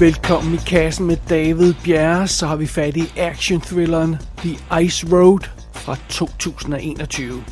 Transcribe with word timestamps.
Velkommen 0.00 0.54
i 0.54 0.56
kassen 0.56 1.06
med 1.06 1.16
David 1.28 1.74
Bjerre, 1.84 2.28
så 2.28 2.46
har 2.46 2.56
vi 2.56 2.66
fat 2.66 2.96
i 2.96 3.12
action-thrilleren 3.16 4.16
The 4.36 4.58
Ice 4.82 5.06
Road 5.12 5.40
fra 5.72 5.96
2021. 6.08 7.44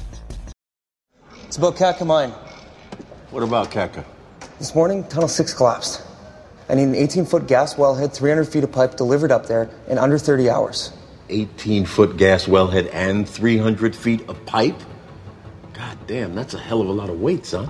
It's 1.48 1.58
about 1.58 1.74
Kaka 1.74 2.04
Mine. 2.04 2.32
What 3.32 3.43
about 3.43 3.70
Kaka? 3.70 4.00
This 4.58 4.74
morning, 4.74 5.04
Tunnel 5.11 5.29
6 5.29 5.54
collapsed. 5.54 6.00
I 6.70 6.74
need 6.74 6.88
an 6.88 6.94
18-foot 6.94 7.48
gas 7.48 7.74
wellhead, 7.74 8.12
300 8.14 8.44
feet 8.44 8.64
of 8.64 8.70
pipe 8.70 8.96
delivered 8.96 9.32
up 9.32 9.46
there 9.46 9.68
in 9.88 9.98
under 9.98 10.18
30 10.18 10.48
hours. 10.50 10.92
18 11.30 11.84
foot 11.84 12.16
gas 12.16 12.46
wellhead 12.46 12.88
and 12.93 13.29
300 13.29 13.96
feet 13.96 14.29
of 14.29 14.36
pipe? 14.46 14.79
God 15.72 15.99
damn, 16.07 16.35
that's 16.36 16.54
a 16.54 16.60
hell 16.60 16.80
of 16.80 16.88
a 16.88 16.93
lot 16.93 17.10
of 17.10 17.21
weight, 17.21 17.44
son. 17.46 17.68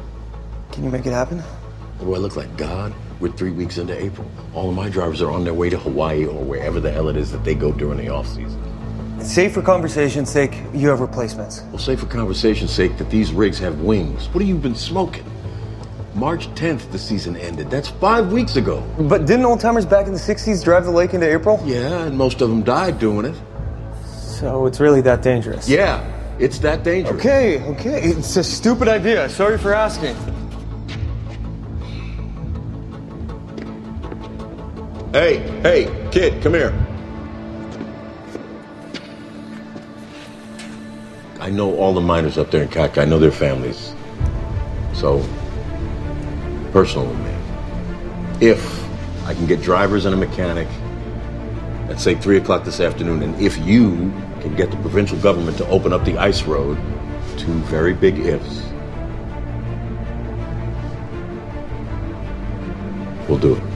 Can 0.72 0.84
you 0.84 0.90
make 0.90 1.06
it 1.06 1.14
happen? 1.14 1.42
Do 1.98 2.14
I 2.14 2.18
look 2.18 2.36
like 2.36 2.58
God? 2.58 2.92
We're 3.18 3.32
three 3.32 3.50
weeks 3.50 3.78
into 3.78 3.98
April. 3.98 4.30
All 4.52 4.68
of 4.68 4.74
my 4.74 4.90
drivers 4.90 5.22
are 5.22 5.30
on 5.30 5.44
their 5.44 5.54
way 5.54 5.70
to 5.70 5.78
Hawaii 5.78 6.26
or 6.26 6.44
wherever 6.44 6.80
the 6.80 6.90
hell 6.90 7.08
it 7.08 7.16
is 7.16 7.32
that 7.32 7.44
they 7.44 7.54
go 7.54 7.72
during 7.72 7.98
the 7.98 8.08
off 8.10 8.26
season. 8.26 8.62
Say 9.22 9.48
for 9.48 9.62
conversation's 9.62 10.30
sake, 10.30 10.52
you 10.74 10.88
have 10.88 11.00
replacements. 11.00 11.62
Well, 11.70 11.78
say 11.78 11.96
for 11.96 12.06
conversation's 12.06 12.72
sake 12.72 12.98
that 12.98 13.08
these 13.08 13.32
rigs 13.32 13.58
have 13.58 13.80
wings. 13.80 14.26
What 14.28 14.40
have 14.40 14.48
you 14.48 14.56
been 14.56 14.74
smoking? 14.74 15.24
March 16.14 16.48
10th, 16.54 16.90
the 16.92 16.98
season 16.98 17.36
ended. 17.36 17.70
That's 17.70 17.88
five 17.88 18.32
weeks 18.32 18.56
ago. 18.56 18.86
But 18.98 19.26
didn't 19.26 19.46
old 19.46 19.60
timers 19.60 19.86
back 19.86 20.06
in 20.06 20.12
the 20.12 20.18
60s 20.18 20.62
drive 20.62 20.84
the 20.84 20.90
lake 20.90 21.14
into 21.14 21.30
April? 21.30 21.62
Yeah, 21.64 22.04
and 22.04 22.16
most 22.16 22.42
of 22.42 22.50
them 22.50 22.62
died 22.62 22.98
doing 22.98 23.24
it. 23.24 23.34
So 24.04 24.66
it's 24.66 24.80
really 24.80 25.00
that 25.02 25.22
dangerous. 25.22 25.68
Yeah, 25.68 26.04
it's 26.38 26.58
that 26.58 26.84
dangerous. 26.84 27.18
Okay, 27.18 27.62
okay. 27.62 28.02
It's 28.02 28.36
a 28.36 28.44
stupid 28.44 28.88
idea. 28.88 29.28
Sorry 29.30 29.56
for 29.56 29.72
asking. 29.74 30.16
Hey, 35.16 35.38
hey, 35.62 36.10
kid, 36.12 36.42
come 36.42 36.52
here. 36.52 36.74
I 41.40 41.48
know 41.48 41.74
all 41.76 41.94
the 41.94 42.02
miners 42.02 42.36
up 42.36 42.50
there 42.50 42.62
in 42.62 42.68
Kaka. 42.68 43.00
I 43.00 43.06
know 43.06 43.18
their 43.18 43.32
families. 43.32 43.94
So, 44.92 45.26
personal 46.70 47.06
with 47.06 47.18
me. 47.20 48.46
If 48.46 48.84
I 49.24 49.32
can 49.32 49.46
get 49.46 49.62
drivers 49.62 50.04
and 50.04 50.14
a 50.14 50.18
mechanic 50.18 50.68
at 51.88 51.98
say 51.98 52.14
3 52.14 52.36
o'clock 52.36 52.64
this 52.64 52.80
afternoon, 52.80 53.22
and 53.22 53.40
if 53.40 53.56
you 53.56 54.12
can 54.42 54.54
get 54.54 54.70
the 54.70 54.76
provincial 54.76 55.16
government 55.20 55.56
to 55.56 55.66
open 55.68 55.94
up 55.94 56.04
the 56.04 56.18
ice 56.18 56.42
road, 56.42 56.76
two 57.38 57.54
very 57.70 57.94
big 57.94 58.18
ifs, 58.18 58.62
we'll 63.30 63.38
do 63.38 63.54
it. 63.54 63.75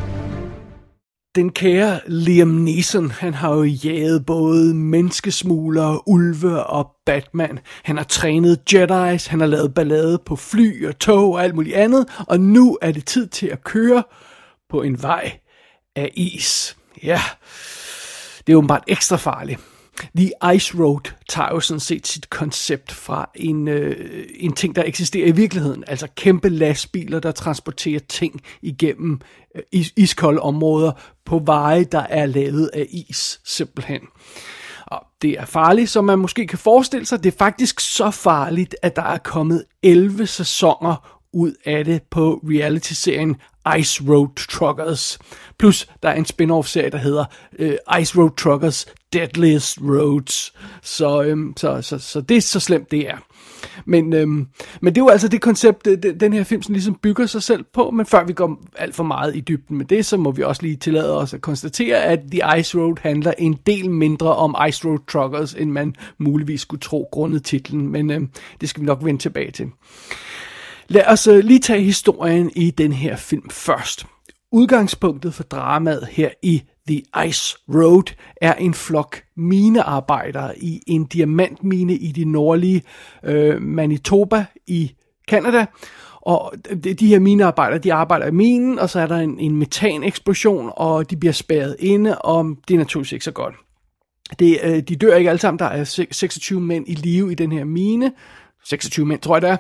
Den 1.35 1.53
kære 1.53 2.01
Liam 2.07 2.49
Neeson, 2.49 3.11
han 3.11 3.35
har 3.35 3.55
jo 3.55 3.63
jaget 3.63 4.27
både 4.27 4.75
menneskesmuglere, 4.75 6.09
ulve 6.09 6.67
og 6.67 6.91
Batman. 7.07 7.59
Han 7.83 7.97
har 7.97 8.05
trænet 8.05 8.59
Jedi's, 8.73 9.31
han 9.31 9.41
har 9.41 9.47
lavet 9.47 9.75
ballade 9.75 10.19
på 10.27 10.37
fly 10.37 10.87
og 10.87 10.99
tog 10.99 11.33
og 11.33 11.45
alt 11.45 11.55
muligt 11.55 11.77
andet, 11.77 12.07
og 12.29 12.41
nu 12.41 12.79
er 12.83 12.93
det 12.93 13.05
tid 13.05 13.27
til 13.27 13.47
at 13.47 13.65
køre 13.65 14.03
på 14.71 14.83
en 14.83 15.03
vej 15.03 15.39
af 15.97 16.11
is. 16.15 16.77
Ja, 17.03 17.21
det 18.39 18.49
er 18.49 18.53
jo 18.53 18.61
bare 18.61 18.81
ekstra 18.87 19.17
farligt. 19.17 19.61
The 20.17 20.55
Ice 20.55 20.79
Road 20.79 21.01
tager 21.29 21.49
jo 21.53 21.61
sådan 21.61 21.81
set 21.81 22.07
sit 22.07 22.31
koncept 22.31 22.93
fra 22.93 23.31
en, 23.35 23.69
øh, 23.69 24.25
en 24.37 24.53
ting, 24.53 24.77
der 24.77 24.83
eksisterer 24.87 25.27
i 25.27 25.31
virkeligheden. 25.31 25.85
Altså 25.87 26.09
kæmpe 26.17 26.49
lastbiler, 26.49 27.21
der 27.21 27.33
transporterer 27.33 28.01
ting 28.09 28.41
igennem 28.63 29.21
øh, 29.55 29.63
is- 29.73 29.93
iskolde 29.97 30.41
områder 30.41 30.93
på 31.25 31.39
veje, 31.39 31.85
der 31.85 32.07
er 32.09 32.27
lavet 32.27 32.71
af 32.75 32.87
is, 32.91 33.41
simpelthen. 33.45 34.01
Og 34.87 35.03
det 35.23 35.31
er 35.31 35.45
farligt, 35.45 35.91
som 35.91 36.05
man 36.05 36.19
måske 36.19 36.47
kan 36.47 36.59
forestille 36.59 37.07
sig. 37.07 37.25
Det 37.25 37.33
er 37.35 37.39
faktisk 37.39 37.81
så 37.81 38.11
farligt, 38.11 38.77
at 38.83 38.97
der 38.97 39.03
er 39.03 39.19
kommet 39.19 39.65
11 39.83 40.27
sæsoner 40.27 41.20
ud 41.33 41.53
af 41.65 41.85
det 41.85 42.03
på 42.11 42.41
reality-serien 42.45 43.37
Ice 43.79 44.05
Road 44.09 44.29
Truckers. 44.49 45.19
Plus 45.59 45.89
der 46.03 46.09
er 46.09 46.15
en 46.15 46.25
spin-off-serie, 46.25 46.91
der 46.91 46.99
hedder 46.99 47.25
øh, 47.59 47.75
Ice 48.01 48.19
Road 48.19 48.31
Truckers 48.37 48.87
Deadliest 49.13 49.79
Roads. 49.81 50.53
Så, 50.83 51.23
øhm, 51.23 51.55
så, 51.57 51.83
så, 51.83 51.99
så 51.99 52.21
det 52.21 52.37
er 52.37 52.41
så 52.41 52.61
slemt, 52.61 52.91
det 52.91 53.09
er. 53.09 53.17
Men, 53.85 54.13
øhm, 54.13 54.47
men 54.81 54.95
det 54.95 55.01
er 55.01 55.05
jo 55.05 55.09
altså 55.09 55.29
det 55.29 55.41
koncept, 55.41 55.87
øh, 55.87 56.03
det, 56.03 56.21
den 56.21 56.33
her 56.33 56.45
film 56.45 56.63
sådan 56.63 56.75
ligesom 56.75 56.95
bygger 56.95 57.27
sig 57.27 57.43
selv 57.43 57.65
på, 57.75 57.91
men 57.91 58.07
før 58.07 58.25
vi 58.25 58.33
går 58.33 58.63
alt 58.77 58.95
for 58.95 59.05
meget 59.05 59.37
i 59.37 59.41
dybden 59.41 59.77
med 59.77 59.85
det, 59.87 60.07
så 60.07 60.17
må 60.17 60.31
vi 60.31 60.43
også 60.43 60.63
lige 60.63 60.77
tillade 60.77 61.19
os 61.19 61.35
at 61.35 61.41
konstatere, 61.41 62.03
at 62.03 62.21
The 62.31 62.59
Ice 62.59 62.79
Road 62.79 62.97
handler 63.01 63.33
en 63.39 63.59
del 63.67 63.91
mindre 63.91 64.37
om 64.37 64.57
Ice 64.69 64.89
Road 64.89 64.99
Truckers, 65.09 65.55
end 65.55 65.71
man 65.71 65.95
muligvis 66.19 66.61
skulle 66.61 66.81
tro 66.81 67.09
grundet 67.13 67.45
titlen, 67.45 67.89
men 67.89 68.11
øhm, 68.11 68.29
det 68.61 68.69
skal 68.69 68.81
vi 68.81 68.87
nok 68.87 69.05
vende 69.05 69.23
tilbage 69.23 69.51
til. 69.51 69.67
Lad 70.91 71.05
os 71.07 71.27
øh, 71.27 71.45
lige 71.45 71.61
tage 71.61 71.83
historien 71.83 72.51
i 72.57 72.71
den 72.71 72.93
her 72.93 73.17
film 73.17 73.51
først. 73.51 74.07
Udgangspunktet 74.53 75.35
for 75.35 75.43
dramaet 75.43 76.09
her 76.11 76.31
i 76.43 76.63
The 76.89 77.03
Ice 77.27 77.57
Road 77.69 78.15
er 78.37 78.55
en 78.55 78.75
flok 78.75 79.23
minearbejdere 79.37 80.59
i 80.59 80.83
en 80.87 81.05
diamantmine 81.05 81.95
i 81.95 82.13
det 82.13 82.27
nordlige 82.27 82.83
øh, 83.25 83.63
Manitoba 83.63 84.45
i 84.67 84.93
Canada. 85.29 85.67
Og 86.21 86.53
øh, 86.71 86.77
de, 86.77 86.95
de 86.95 87.07
her 87.07 87.19
minearbejdere, 87.19 87.79
de 87.79 87.93
arbejder 87.93 88.27
i 88.27 88.33
minen, 88.33 88.79
og 88.79 88.91
så 88.91 89.01
er 89.01 89.07
der 89.07 89.17
en, 89.17 89.39
en 89.41 89.57
metaneksplosion, 89.57 90.71
og 90.77 91.11
de 91.11 91.17
bliver 91.17 91.33
spærret 91.33 91.77
inde, 91.79 92.19
og 92.19 92.57
det 92.69 92.75
er 92.75 92.79
naturligvis 92.79 93.13
ikke 93.13 93.25
så 93.25 93.33
godt. 93.33 93.55
Det, 94.39 94.59
øh, 94.63 94.83
de 94.83 94.97
dør 94.97 95.17
ikke 95.17 95.31
alle 95.31 95.41
sammen, 95.41 95.59
der 95.59 95.65
er 95.65 95.85
26 95.85 96.61
mænd 96.61 96.85
i 96.89 96.95
live 96.95 97.33
i 97.33 97.35
den 97.35 97.53
her 97.53 97.65
mine, 97.65 98.13
26 98.65 99.07
mænd 99.07 99.21
tror 99.21 99.37
jeg 99.37 99.43
det 99.43 99.51
er, 99.51 99.57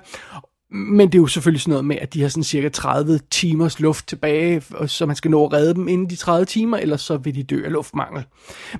men 0.72 1.06
det 1.06 1.14
er 1.14 1.22
jo 1.22 1.26
selvfølgelig 1.26 1.60
sådan 1.60 1.70
noget 1.70 1.84
med, 1.84 1.96
at 1.96 2.14
de 2.14 2.22
har 2.22 2.28
sådan 2.28 2.44
cirka 2.44 2.68
30 2.68 3.20
timers 3.30 3.80
luft 3.80 4.06
tilbage, 4.08 4.62
så 4.86 5.06
man 5.06 5.16
skal 5.16 5.30
nå 5.30 5.46
at 5.46 5.52
redde 5.52 5.74
dem 5.74 5.88
inden 5.88 6.10
de 6.10 6.16
30 6.16 6.44
timer, 6.44 6.76
ellers 6.76 7.00
så 7.00 7.16
vil 7.16 7.34
de 7.34 7.42
dø 7.42 7.64
af 7.64 7.72
luftmangel. 7.72 8.24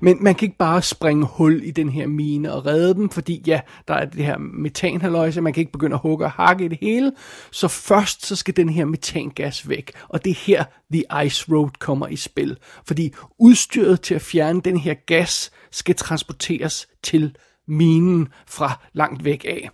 Men 0.01 0.17
man 0.23 0.35
kan 0.35 0.45
ikke 0.45 0.57
bare 0.57 0.81
springe 0.81 1.25
hul 1.25 1.61
i 1.63 1.71
den 1.71 1.89
her 1.89 2.07
mine 2.07 2.53
og 2.53 2.65
redde 2.65 2.93
dem, 2.93 3.09
fordi 3.09 3.43
ja, 3.47 3.61
der 3.87 3.93
er 3.93 4.05
det 4.05 4.25
her 4.25 4.37
metanhaløjse, 4.37 5.41
man 5.41 5.53
kan 5.53 5.61
ikke 5.61 5.71
begynde 5.71 5.93
at 5.93 6.01
hugge 6.01 6.25
og 6.25 6.31
hakke 6.31 6.65
i 6.65 6.67
det 6.67 6.77
hele. 6.81 7.11
Så 7.51 7.67
først 7.67 8.25
så 8.25 8.35
skal 8.35 8.55
den 8.55 8.69
her 8.69 8.85
metangas 8.85 9.69
væk, 9.69 9.91
og 10.09 10.25
det 10.25 10.31
er 10.31 10.35
her 10.35 10.63
The 10.93 11.25
Ice 11.25 11.45
Road 11.51 11.69
kommer 11.79 12.07
i 12.07 12.15
spil. 12.15 12.57
Fordi 12.85 13.13
udstyret 13.39 14.01
til 14.01 14.15
at 14.15 14.21
fjerne 14.21 14.61
den 14.61 14.77
her 14.77 14.93
gas 14.93 15.51
skal 15.71 15.95
transporteres 15.95 16.87
til 17.03 17.35
minen 17.67 18.27
fra 18.47 18.79
langt 18.93 19.25
væk 19.25 19.45
af. 19.47 19.69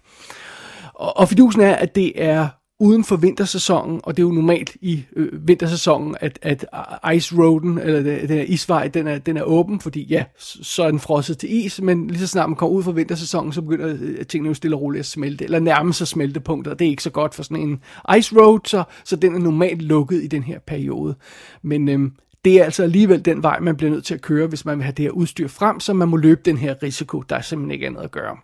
Og, 0.97 1.17
og 1.17 1.29
fidusen 1.29 1.61
er, 1.61 1.75
at 1.75 1.95
det 1.95 2.11
er 2.15 2.47
uden 2.79 3.03
for 3.03 3.15
vintersæsonen, 3.15 3.99
og 4.03 4.17
det 4.17 4.23
er 4.23 4.27
jo 4.27 4.33
normalt 4.33 4.75
i 4.81 5.05
øh, 5.15 5.47
vintersæsonen, 5.47 6.15
at, 6.19 6.39
at 6.41 6.65
øh, 7.05 7.15
Ice 7.15 7.35
Roaden, 7.37 7.77
eller 7.77 8.01
den 8.01 8.29
her 8.29 8.43
isvej, 8.43 8.87
den 8.87 9.07
er, 9.07 9.17
den 9.17 9.37
er 9.37 9.43
åben, 9.43 9.79
fordi 9.79 10.03
ja, 10.03 10.23
så 10.61 10.83
er 10.83 10.91
den 10.91 10.99
frosset 10.99 11.37
til 11.37 11.65
is, 11.65 11.81
men 11.81 12.07
lige 12.07 12.19
så 12.19 12.27
snart 12.27 12.49
man 12.49 12.55
kommer 12.55 12.77
ud 12.77 12.83
fra 12.83 12.91
vintersæsonen, 12.91 13.53
så 13.53 13.61
begynder 13.61 13.97
øh, 14.01 14.25
tingene 14.25 14.47
jo 14.47 14.53
stille 14.53 14.75
og 14.75 14.81
roligt 14.81 14.99
at 14.99 15.05
smelte, 15.05 15.43
eller 15.45 15.59
nærme 15.59 15.93
sig 15.93 16.07
smeltepunkter, 16.07 16.71
og 16.71 16.79
det 16.79 16.85
er 16.85 16.89
ikke 16.89 17.03
så 17.03 17.09
godt 17.09 17.35
for 17.35 17.43
sådan 17.43 17.57
en 17.57 17.81
Ice 18.17 18.35
Road, 18.35 18.59
så, 18.65 18.83
så 19.03 19.15
den 19.15 19.35
er 19.35 19.39
normalt 19.39 19.81
lukket 19.81 20.23
i 20.23 20.27
den 20.27 20.43
her 20.43 20.59
periode. 20.59 21.15
Men 21.61 21.89
øhm, 21.89 22.11
det 22.45 22.59
er 22.59 22.63
altså 22.63 22.83
alligevel 22.83 23.25
den 23.25 23.43
vej, 23.43 23.59
man 23.59 23.75
bliver 23.75 23.91
nødt 23.91 24.05
til 24.05 24.13
at 24.13 24.21
køre, 24.21 24.47
hvis 24.47 24.65
man 24.65 24.77
vil 24.77 24.83
have 24.83 24.93
det 24.97 25.03
her 25.03 25.11
udstyr 25.11 25.47
frem, 25.47 25.79
så 25.79 25.93
man 25.93 26.07
må 26.07 26.17
løbe 26.17 26.41
den 26.45 26.57
her 26.57 26.83
risiko, 26.83 27.21
der 27.21 27.35
er 27.35 27.41
simpelthen 27.41 27.71
ikke 27.71 27.87
andet 27.87 28.01
at 28.01 28.11
gøre. 28.11 28.37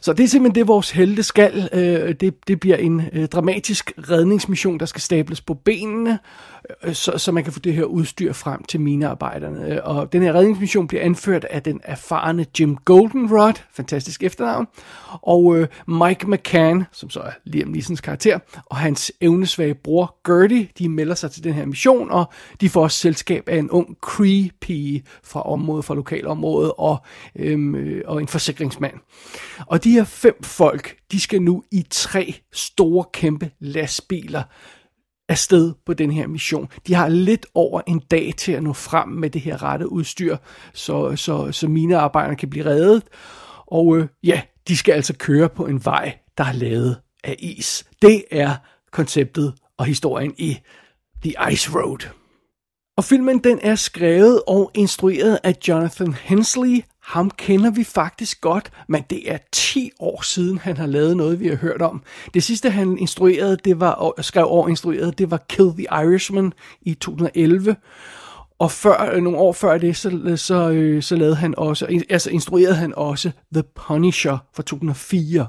Så 0.00 0.12
det 0.12 0.24
er 0.24 0.28
simpelthen 0.28 0.54
det, 0.54 0.68
vores 0.68 0.90
helte 0.90 1.22
skal. 1.22 1.68
Øh, 1.72 2.14
det, 2.20 2.48
det 2.48 2.60
bliver 2.60 2.76
en 2.76 3.02
øh, 3.12 3.28
dramatisk 3.28 3.92
redningsmission, 4.10 4.80
der 4.80 4.86
skal 4.86 5.00
stables 5.00 5.40
på 5.40 5.54
benene, 5.54 6.18
Øh, 6.84 6.94
så, 6.94 7.18
så 7.18 7.32
man 7.32 7.44
kan 7.44 7.52
få 7.52 7.58
det 7.58 7.74
her 7.74 7.84
udstyr 7.84 8.32
frem 8.32 8.64
til 8.64 8.80
minearbejderne. 8.80 9.74
Øh, 9.74 9.80
og 9.84 10.12
den 10.12 10.22
her 10.22 10.32
redningsmission 10.32 10.88
bliver 10.88 11.02
anført 11.02 11.44
af 11.44 11.62
den 11.62 11.80
erfarne 11.84 12.46
Jim 12.60 12.76
Goldenrod, 12.76 13.52
fantastisk 13.72 14.22
efternavn, 14.22 14.66
og 15.22 15.58
øh, 15.58 15.68
Mike 15.86 16.30
McCann, 16.30 16.84
som 16.92 17.10
så 17.10 17.20
er 17.20 17.30
Liam 17.44 17.68
Neesons 17.68 18.00
karakter, 18.00 18.38
og 18.66 18.76
hans 18.76 19.12
evnesvage 19.20 19.74
bror 19.74 20.16
Gertie, 20.24 20.68
de 20.78 20.88
melder 20.88 21.14
sig 21.14 21.30
til 21.30 21.44
den 21.44 21.52
her 21.54 21.66
mission, 21.66 22.10
og 22.10 22.32
de 22.60 22.68
får 22.68 22.82
også 22.82 22.98
selskab 22.98 23.48
af 23.48 23.56
en 23.56 23.70
ung 23.70 23.96
Cree-pige 24.06 25.02
fra 25.24 25.42
området, 25.42 25.84
fra 25.84 25.94
lokalområdet, 25.94 26.72
og, 26.78 26.98
øhm, 27.36 27.74
øh, 27.74 28.02
og 28.06 28.20
en 28.20 28.28
forsikringsmand. 28.28 28.94
Og 29.66 29.84
de 29.84 29.90
her 29.90 30.04
fem 30.04 30.42
folk, 30.42 30.96
de 31.12 31.20
skal 31.20 31.42
nu 31.42 31.62
i 31.72 31.84
tre 31.90 32.34
store, 32.52 33.04
kæmpe 33.12 33.50
lastbiler 33.60 34.42
afsted 35.28 35.72
på 35.86 35.94
den 35.94 36.10
her 36.10 36.26
mission. 36.26 36.68
De 36.86 36.94
har 36.94 37.08
lidt 37.08 37.46
over 37.54 37.80
en 37.86 37.98
dag 37.98 38.32
til 38.36 38.52
at 38.52 38.62
nå 38.62 38.72
frem 38.72 39.08
med 39.08 39.30
det 39.30 39.40
her 39.40 39.62
rette 39.62 39.92
udstyr, 39.92 40.36
så, 40.74 41.16
så, 41.16 41.52
så 41.52 41.68
minearbejderne 41.68 42.36
kan 42.36 42.50
blive 42.50 42.64
reddet. 42.64 43.02
Og 43.66 43.98
øh, 43.98 44.06
ja, 44.24 44.42
de 44.68 44.76
skal 44.76 44.92
altså 44.92 45.14
køre 45.18 45.48
på 45.48 45.66
en 45.66 45.84
vej, 45.84 46.18
der 46.38 46.44
er 46.44 46.52
lavet 46.52 46.96
af 47.24 47.36
is. 47.38 47.86
Det 48.02 48.24
er 48.30 48.54
konceptet 48.92 49.54
og 49.76 49.86
historien 49.86 50.34
i 50.38 50.58
The 51.22 51.34
Ice 51.52 51.70
Road. 51.74 52.17
Og 52.98 53.04
filmen 53.04 53.38
den 53.38 53.58
er 53.62 53.74
skrevet 53.74 54.42
og 54.46 54.70
instrueret 54.74 55.38
af 55.44 55.54
Jonathan 55.68 56.14
Hensley. 56.14 56.84
Ham 57.02 57.30
kender 57.30 57.70
vi 57.70 57.84
faktisk 57.84 58.40
godt, 58.40 58.70
men 58.88 59.04
det 59.10 59.32
er 59.32 59.38
10 59.52 59.90
år 60.00 60.22
siden, 60.22 60.58
han 60.58 60.76
har 60.76 60.86
lavet 60.86 61.16
noget, 61.16 61.40
vi 61.40 61.48
har 61.48 61.56
hørt 61.56 61.82
om. 61.82 62.02
Det 62.34 62.42
sidste, 62.42 62.70
han 62.70 62.98
instruerede, 62.98 63.56
det 63.64 63.80
var, 63.80 64.14
skrev 64.20 64.46
og 64.46 64.70
instruerede, 64.70 65.12
det 65.12 65.30
var 65.30 65.44
Kill 65.48 65.72
the 65.72 65.86
Irishman 65.92 66.52
i 66.82 66.94
2011. 66.94 67.76
Og 68.58 68.70
før, 68.70 69.10
øh, 69.14 69.22
nogle 69.22 69.38
år 69.38 69.52
før 69.52 69.78
det, 69.78 69.96
så, 69.96 70.10
øh, 70.10 70.38
så, 70.38 70.70
øh, 70.70 71.02
så 71.02 71.16
lavede 71.16 71.36
han 71.36 71.54
også, 71.56 72.02
altså 72.10 72.30
instruerede 72.30 72.74
han 72.74 72.94
også 72.96 73.30
The 73.54 73.62
Punisher 73.62 74.38
fra 74.54 74.62
2004. 74.62 75.46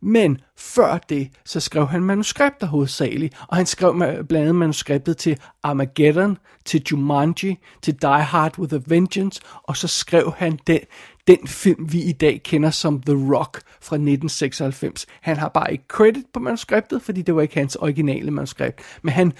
Men 0.00 0.38
før 0.56 0.98
det, 1.08 1.30
så 1.44 1.60
skrev 1.60 1.86
han 1.86 2.02
manuskripter 2.02 2.66
hovedsageligt, 2.66 3.36
og 3.48 3.56
han 3.56 3.66
skrev 3.66 3.94
blandt 3.98 4.34
andet 4.34 4.54
manuskriptet 4.54 5.16
til 5.16 5.38
Armageddon, 5.62 6.38
til 6.64 6.82
Jumanji, 6.90 7.58
til 7.82 8.02
Die 8.02 8.22
Hard 8.22 8.58
with 8.58 8.74
a 8.74 8.78
Vengeance, 8.86 9.40
og 9.62 9.76
så 9.76 9.88
skrev 9.88 10.34
han 10.36 10.58
den, 10.66 10.80
den 11.26 11.46
film, 11.46 11.92
vi 11.92 12.02
i 12.02 12.12
dag 12.12 12.40
kender 12.44 12.70
som 12.70 13.02
The 13.02 13.34
Rock 13.34 13.62
fra 13.80 13.96
1996. 13.96 15.06
Han 15.20 15.36
har 15.36 15.48
bare 15.48 15.72
ikke 15.72 15.84
credit 15.88 16.24
på 16.32 16.40
manuskriptet, 16.40 17.02
fordi 17.02 17.22
det 17.22 17.34
var 17.34 17.42
ikke 17.42 17.58
hans 17.58 17.76
originale 17.76 18.30
manuskript, 18.30 18.80
men 19.02 19.14
han 19.14 19.32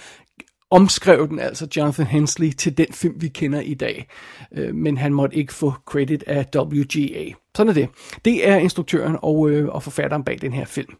omskrev 0.71 1.27
den 1.27 1.39
altså 1.39 1.67
Jonathan 1.77 2.05
Hensley 2.05 2.51
til 2.51 2.77
den 2.77 2.87
film, 2.91 3.21
vi 3.21 3.27
kender 3.27 3.59
i 3.59 3.73
dag. 3.73 4.07
Øh, 4.55 4.75
men 4.75 4.97
han 4.97 5.13
måtte 5.13 5.35
ikke 5.35 5.53
få 5.53 5.73
credit 5.85 6.23
af 6.27 6.45
WGA. 6.55 7.31
Sådan 7.55 7.69
er 7.69 7.73
det. 7.73 7.89
Det 8.25 8.47
er 8.49 8.55
instruktøren 8.55 9.17
og, 9.21 9.49
øh, 9.49 9.69
og 9.69 9.83
forfatteren 9.83 10.23
bag 10.23 10.37
den 10.41 10.53
her 10.53 10.65
film. 10.65 10.95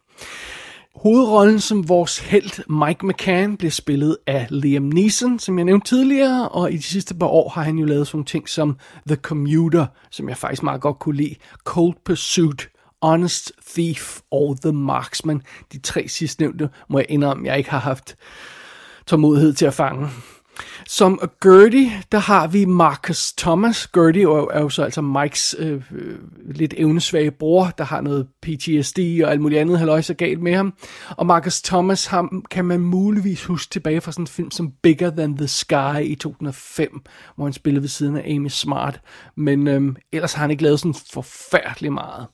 Hovedrollen 0.96 1.60
som 1.60 1.90
vores 1.90 2.20
held 2.20 2.70
Mike 2.88 3.08
McCann 3.08 3.58
blev 3.58 3.72
spillet 3.72 4.18
af 4.28 4.48
Liam 4.50 4.84
Neeson, 4.84 5.40
som 5.40 5.58
jeg 5.58 5.66
nævnte 5.66 5.88
tidligere, 5.88 6.50
og 6.50 6.72
i 6.72 6.78
de 6.78 6.84
sidste 6.84 7.16
par 7.16 7.28
år 7.28 7.50
har 7.50 7.64
han 7.64 7.78
jo 7.78 7.86
lavet 7.86 8.08
sådan 8.08 8.24
ting 8.24 8.50
som 8.50 8.78
The 9.08 9.16
Commuter, 9.16 9.86
som 10.12 10.30
jeg 10.30 10.38
faktisk 10.38 10.64
meget 10.64 10.82
godt 10.82 11.00
kunne 11.00 11.18
lide, 11.18 11.36
Cold 11.64 11.96
Pursuit, 12.06 12.70
Honest 13.02 13.52
Thief 13.76 14.20
og 14.32 14.58
The 14.62 14.72
Marksman. 14.72 15.42
De 15.74 15.80
tre 15.80 16.08
sidstnævnte 16.08 16.70
må 16.90 17.00
jeg 17.00 17.06
indrømme, 17.10 17.48
jeg 17.48 17.58
ikke 17.58 17.70
har 17.70 17.80
haft 17.80 18.16
tålmodighed 19.08 19.54
til 19.54 19.66
at 19.66 19.74
fange. 19.74 20.08
Som 20.88 21.20
Gertie, 21.44 21.92
der 22.12 22.18
har 22.18 22.48
vi 22.48 22.66
Marcus 22.66 23.34
Thomas. 23.34 23.88
Gertie 23.88 24.24
er, 24.24 24.48
er 24.54 24.62
jo 24.62 24.70
så 24.70 24.84
altså 24.84 25.02
Mikes 25.02 25.56
øh, 25.60 25.82
øh, 25.92 26.18
lidt 26.56 26.74
evnesvage 26.78 27.32
bror, 27.32 27.66
der 27.78 27.84
har 27.84 28.02
noget 28.02 28.28
PTSD 28.42 29.00
og 29.24 29.32
alt 29.32 29.42
muligt 29.42 29.62
andet 29.62 29.80
halvøjse 29.80 30.14
galt 30.14 30.42
med 30.42 30.56
ham. 30.56 30.74
Og 31.10 31.26
Marcus 31.26 31.62
Thomas 31.62 32.06
ham, 32.06 32.46
kan 32.52 32.66
man 32.66 32.80
muligvis 32.80 33.46
huske 33.46 33.72
tilbage 33.72 34.02
fra 34.02 34.12
sådan 34.12 34.24
en 34.24 34.28
film 34.28 34.52
som 34.52 34.72
Bigger 34.84 35.10
Than 35.10 35.38
the 35.38 35.48
Sky 35.48 36.02
i 36.04 36.16
2005, 36.16 37.02
hvor 37.36 37.46
han 37.46 37.54
spillede 37.54 37.82
ved 37.82 37.90
siden 37.90 38.18
af 38.18 38.36
Amy 38.36 38.50
Smart. 38.50 39.02
Men 39.36 39.68
øh, 39.68 39.96
ellers 40.12 40.34
har 40.34 40.42
han 40.42 40.52
ikke 40.52 40.64
lavet 40.64 40.80
sådan 40.80 40.96
forfærdeligt 41.14 41.94
meget. 41.94 42.28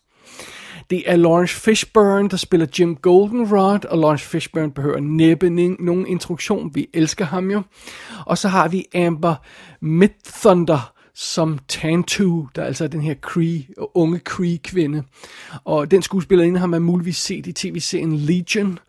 Det 0.89 1.03
er 1.05 1.15
Lawrence 1.15 1.55
Fishburne, 1.55 2.29
der 2.29 2.37
spiller 2.37 2.67
Jim 2.79 2.95
Goldenrod, 2.95 3.85
og 3.85 3.97
Lawrence 3.97 4.25
Fishburne 4.25 4.71
behøver 4.71 4.99
næppe 4.99 5.49
nogen 5.49 6.07
introduktion. 6.07 6.75
Vi 6.75 6.87
elsker 6.93 7.25
ham 7.25 7.51
jo. 7.51 7.61
Og 8.25 8.37
så 8.37 8.47
har 8.47 8.67
vi 8.67 8.85
Amber 8.95 9.35
Midthunder, 9.81 10.93
som 11.13 11.59
Tantu, 11.67 12.45
der 12.55 12.63
altså 12.63 12.87
den 12.87 13.01
her 13.01 13.15
Cree, 13.21 13.63
unge 13.77 14.19
Cree-kvinde. 14.19 15.03
Og 15.63 15.91
den 15.91 16.01
skuespillerinde 16.01 16.59
har 16.59 16.67
man 16.67 16.81
muligvis 16.81 17.17
set 17.17 17.47
i 17.47 17.53
tv-serien 17.53 18.15
Legion, 18.15 18.79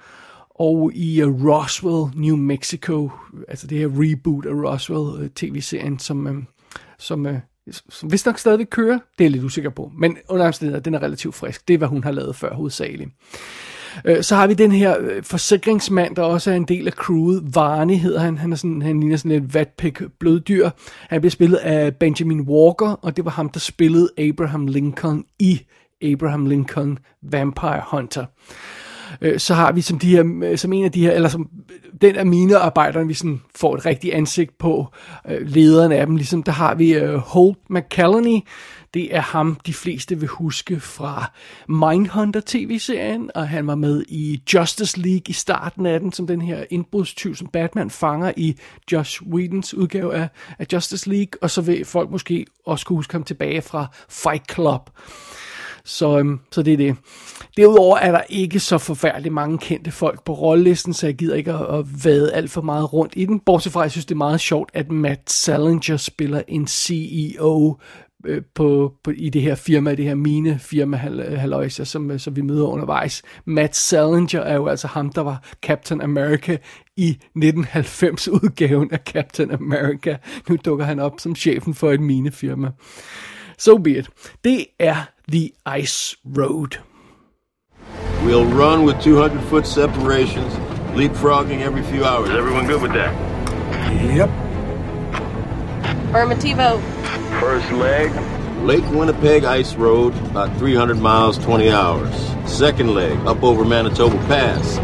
og 0.51 0.93
i 0.95 1.23
uh, 1.23 1.45
Roswell, 1.47 2.21
New 2.21 2.37
Mexico, 2.37 3.11
altså 3.49 3.67
det 3.67 3.79
her 3.79 3.89
reboot 3.89 4.47
af 4.47 4.53
Roswell 4.53 5.25
uh, 5.25 5.29
tv-serien, 5.29 5.99
som, 5.99 6.27
um, 6.27 6.47
som 6.99 7.27
uh, 7.27 7.35
som 7.89 8.13
vist 8.13 8.27
nok 8.27 8.39
stadigvæk 8.39 8.67
kører. 8.71 8.99
Det 8.99 9.01
er 9.19 9.25
jeg 9.25 9.31
lidt 9.31 9.45
usikker 9.45 9.71
på. 9.71 9.93
Men 9.99 10.17
under 10.29 10.47
omstændigheder, 10.47 10.83
den 10.83 10.95
er 10.95 11.03
relativt 11.03 11.35
frisk. 11.35 11.69
Det 11.69 11.75
er, 11.75 11.79
hvad 11.79 11.89
hun 11.89 12.05
har 12.05 12.11
lavet 12.11 12.37
før 12.37 12.55
hovedsageligt. 12.55 13.11
Øh, 14.05 14.23
så 14.23 14.37
har 14.37 14.47
vi 14.47 14.55
den 14.55 14.73
her 14.73 14.97
øh, 15.01 15.23
forsikringsmand, 15.23 16.17
der 16.17 16.23
også 16.23 16.51
er 16.51 16.55
en 16.55 16.65
del 16.65 16.87
af 16.87 16.93
crewet. 16.93 17.55
Varney 17.55 17.95
hedder 17.95 18.21
han. 18.21 18.39
Han, 18.39 18.53
er 18.53 18.57
sådan, 18.57 18.83
han 18.83 19.01
ligner 19.01 19.17
sådan 19.17 19.31
et 19.31 19.55
vatpik 19.55 20.01
bløddyr. 20.19 20.71
Han 21.01 21.21
bliver 21.21 21.31
spillet 21.31 21.57
af 21.57 21.97
Benjamin 21.97 22.41
Walker, 22.41 22.99
og 23.03 23.17
det 23.17 23.25
var 23.25 23.31
ham, 23.31 23.49
der 23.49 23.61
spillede 23.61 24.11
Abraham 24.19 24.67
Lincoln 24.67 25.25
i 25.39 25.61
Abraham 26.03 26.47
Lincoln 26.47 26.99
Vampire 27.23 27.83
Hunter 27.91 28.25
øh, 29.21 29.39
så 29.39 29.55
har 29.55 29.73
vi 29.73 29.81
som, 29.81 29.99
de 29.99 30.11
her, 30.11 30.25
øh, 30.45 30.59
som 30.59 30.73
en 30.73 30.85
af 30.85 30.93
de 30.93 31.01
her, 31.01 31.13
eller 31.13 31.29
som 31.29 31.49
den 32.01 32.17
af 32.17 32.27
minearbejderne, 32.27 33.09
vi 33.09 33.15
sådan 33.15 33.41
får 33.57 33.77
et 33.77 33.87
rigtigt 33.87 34.15
ansigt 34.15 34.59
på, 34.59 34.87
øh, 35.29 35.49
lederen 35.49 35.93
af 35.93 36.07
dem, 36.07 36.17
ligesom 36.17 36.43
der 36.43 36.53
har 36.53 36.75
vi 36.75 36.95
øh, 36.95 37.15
Holt 37.15 37.71
McCallany, 37.71 38.41
det 38.95 39.17
er 39.17 39.21
ham, 39.21 39.61
de 39.67 39.75
fleste 39.75 40.21
vil 40.21 40.29
huske 40.29 40.81
fra 40.81 41.33
Mindhunter 41.69 42.41
tv-serien, 42.47 43.31
og 43.35 43.49
han 43.49 43.67
var 43.67 43.75
med 43.75 44.05
i 44.09 44.43
Justice 44.55 45.01
League 45.01 45.23
i 45.29 45.33
starten 45.33 45.87
af 45.87 46.01
den, 46.01 46.13
som 46.13 46.27
den 46.27 46.43
her 46.43 46.65
indbrudstyv, 46.71 47.35
som 47.35 47.49
Batman 47.49 47.91
fanger 47.91 48.33
i 48.37 48.57
Josh 48.93 49.23
Whedons 49.23 49.75
udgave 49.75 50.15
af, 50.15 50.29
af 50.59 50.67
Justice 50.73 51.11
League, 51.11 51.33
og 51.43 51.51
så 51.51 51.63
vil 51.63 51.85
folk 51.85 52.11
måske 52.11 52.47
også 52.67 52.87
kunne 52.87 52.97
huske 52.97 53.13
ham 53.13 53.25
tilbage 53.25 53.63
fra 53.63 53.87
Fight 54.09 54.53
Club. 54.53 54.91
Så, 55.89 56.19
øhm, 56.19 56.41
så 56.53 56.63
det 56.63 56.73
er 56.73 56.77
det. 56.77 56.97
Derudover 57.57 57.97
er 57.97 58.13
der 58.13 58.21
ikke 58.29 58.61
så 58.61 58.79
forfærdeligt 58.79 59.35
mange 59.35 59.59
kendte 59.59 59.91
folk 59.91 60.25
på 60.25 60.33
rollelisten, 60.33 60.95
så 60.95 61.07
jeg 61.07 61.15
gider 61.15 61.35
ikke 61.35 61.53
at, 61.53 61.79
at 61.79 62.05
vade 62.05 62.33
alt 62.33 62.51
for 62.51 62.63
meget 62.63 62.93
rundt 62.93 63.13
i 63.17 63.25
den. 63.25 63.41
Bortset 63.41 63.73
fra, 63.73 63.81
at 63.81 63.85
jeg 63.85 63.91
synes, 63.91 64.07
det 64.07 64.15
er 64.15 64.19
meget 64.19 64.41
sjovt, 64.41 64.71
at 64.75 64.91
Matt 64.91 65.31
Salinger 65.31 65.97
spiller 65.97 66.43
en 66.49 66.67
CEO 66.67 67.79
øh, 68.27 68.43
på, 68.55 68.93
på, 69.05 69.11
i 69.17 69.31
det 69.31 69.43
her 69.43 69.55
firma, 69.55 69.95
det 69.95 70.05
her 70.05 70.15
mine 70.15 70.59
firma 70.59 70.97
halløjse, 70.97 71.83
øh, 71.83 71.87
som, 71.87 72.11
øh, 72.11 72.21
som 72.21 72.37
vi 72.37 72.41
møder 72.41 72.67
undervejs. 72.67 73.23
Matt 73.45 73.77
Salinger 73.77 74.41
er 74.41 74.55
jo 74.55 74.67
altså 74.67 74.89
ham, 74.89 75.13
der 75.13 75.21
var 75.21 75.43
Captain 75.63 76.01
America 76.01 76.57
i 76.97 77.19
1990-udgaven 77.37 78.93
af 78.93 78.99
Captain 79.05 79.51
America. 79.51 80.17
Nu 80.49 80.57
dukker 80.65 80.85
han 80.85 80.99
op 80.99 81.13
som 81.19 81.35
chefen 81.35 81.75
for 81.75 81.91
et 81.91 82.01
minefirma. 82.01 82.71
So 83.59 83.77
be 83.77 83.99
it. 83.99 84.09
Det 84.45 84.67
er 84.81 85.09
The 85.31 85.53
Ice 85.67 86.17
Road. 86.25 86.79
We'll 88.25 88.47
run 88.47 88.85
with 88.85 89.01
200 89.01 89.41
foot 89.49 89.67
separations, 89.67 90.53
leapfrogging 90.95 91.61
every 91.61 91.83
few 91.83 92.05
hours. 92.05 92.29
Is 92.31 92.37
everyone 92.37 92.67
good 92.67 92.81
with 92.83 92.93
that? 92.93 93.13
Yep. 94.15 94.31
Affirmativo. 96.13 96.81
First 97.41 97.73
leg. 97.73 98.13
Lake 98.65 98.85
Winnipeg 98.91 99.45
Ice 99.45 99.75
Road, 99.75 100.15
about 100.31 100.57
300 100.59 100.99
miles, 100.99 101.39
20 101.39 101.71
hours. 101.71 102.15
Second 102.47 102.95
leg, 102.95 103.19
up 103.27 103.43
over 103.43 103.65
Manitoba 103.65 104.17
Pass. 104.27 104.79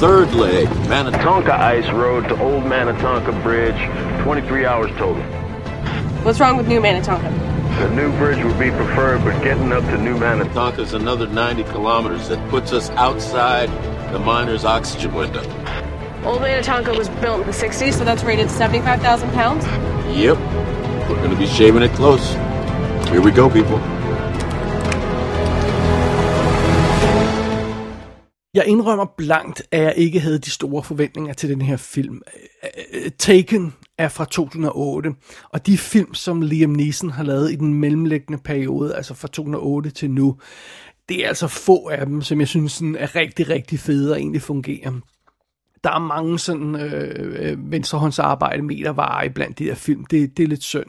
Third 0.00 0.32
leg, 0.34 0.68
Manitoba 0.88 1.54
Ice 1.54 1.88
Road 1.92 2.28
to 2.28 2.40
Old 2.42 2.64
Manitoba 2.66 3.32
Bridge, 3.42 3.76
23 4.22 4.66
hours 4.66 4.90
total. 4.98 5.22
What's 6.24 6.40
wrong 6.40 6.56
with 6.56 6.68
New 6.68 6.80
Manitoba? 6.80 7.52
The 7.80 7.90
new 7.90 8.12
bridge 8.18 8.44
would 8.44 8.58
be 8.58 8.70
preferred, 8.70 9.24
but 9.24 9.42
getting 9.42 9.72
up 9.72 9.82
to 9.84 9.98
New 9.98 10.16
Manitoba 10.18 10.82
is 10.82 10.94
another 10.94 11.26
90 11.26 11.64
kilometers. 11.64 12.28
That 12.28 12.50
puts 12.50 12.72
us 12.72 12.90
outside 12.90 13.68
the 14.12 14.18
miner's 14.18 14.64
oxygen 14.64 15.14
window. 15.14 15.42
Old 16.24 16.40
Manitoba 16.40 16.92
was 16.96 17.08
built 17.08 17.40
in 17.40 17.46
the 17.46 17.52
60s, 17.52 17.94
so 17.94 18.04
that's 18.04 18.22
rated 18.24 18.50
75,000 18.50 19.30
pounds? 19.32 19.64
Yep. 20.16 20.38
We're 21.08 21.16
going 21.16 21.30
to 21.30 21.36
be 21.36 21.46
shaving 21.46 21.82
it 21.82 21.92
close. 21.92 22.34
Here 23.10 23.20
we 23.20 23.30
go, 23.32 23.48
people. 23.48 23.80
Jeg 28.54 28.66
indrømmer 28.66 29.06
blankt, 29.16 29.62
at 29.72 29.82
jeg 29.82 29.94
ikke 29.96 30.20
havde 30.20 30.38
de 30.38 30.50
store 30.50 30.82
forventninger 30.82 31.32
til 31.32 31.48
den 31.48 31.62
her 31.62 31.76
film. 31.76 32.22
Taken 33.18 33.74
er 33.98 34.08
fra 34.08 34.24
2008, 34.24 35.14
og 35.50 35.66
de 35.66 35.78
film, 35.78 36.14
som 36.14 36.42
Liam 36.42 36.70
Neeson 36.70 37.10
har 37.10 37.24
lavet 37.24 37.52
i 37.52 37.56
den 37.56 37.74
mellemliggende 37.74 38.42
periode, 38.42 38.96
altså 38.96 39.14
fra 39.14 39.28
2008 39.28 39.90
til 39.90 40.10
nu, 40.10 40.36
det 41.08 41.24
er 41.24 41.28
altså 41.28 41.48
få 41.48 41.88
af 41.88 42.06
dem, 42.06 42.22
som 42.22 42.40
jeg 42.40 42.48
synes 42.48 42.72
sådan 42.72 42.96
er 42.96 43.16
rigtig, 43.16 43.48
rigtig 43.48 43.78
fede 43.78 44.12
og 44.12 44.18
egentlig 44.18 44.42
fungerer. 44.42 44.92
Der 45.84 45.90
er 45.90 45.98
mange 45.98 46.38
sådan 46.38 46.74
øh, 46.74 47.50
øh 47.50 47.70
venstrehåndsarbejde 47.70 48.62
metervarer 48.62 49.28
blandt 49.28 49.58
de 49.58 49.64
der 49.64 49.74
film. 49.74 50.04
Det, 50.04 50.36
det 50.36 50.42
er 50.42 50.48
lidt 50.48 50.62
synd. 50.62 50.86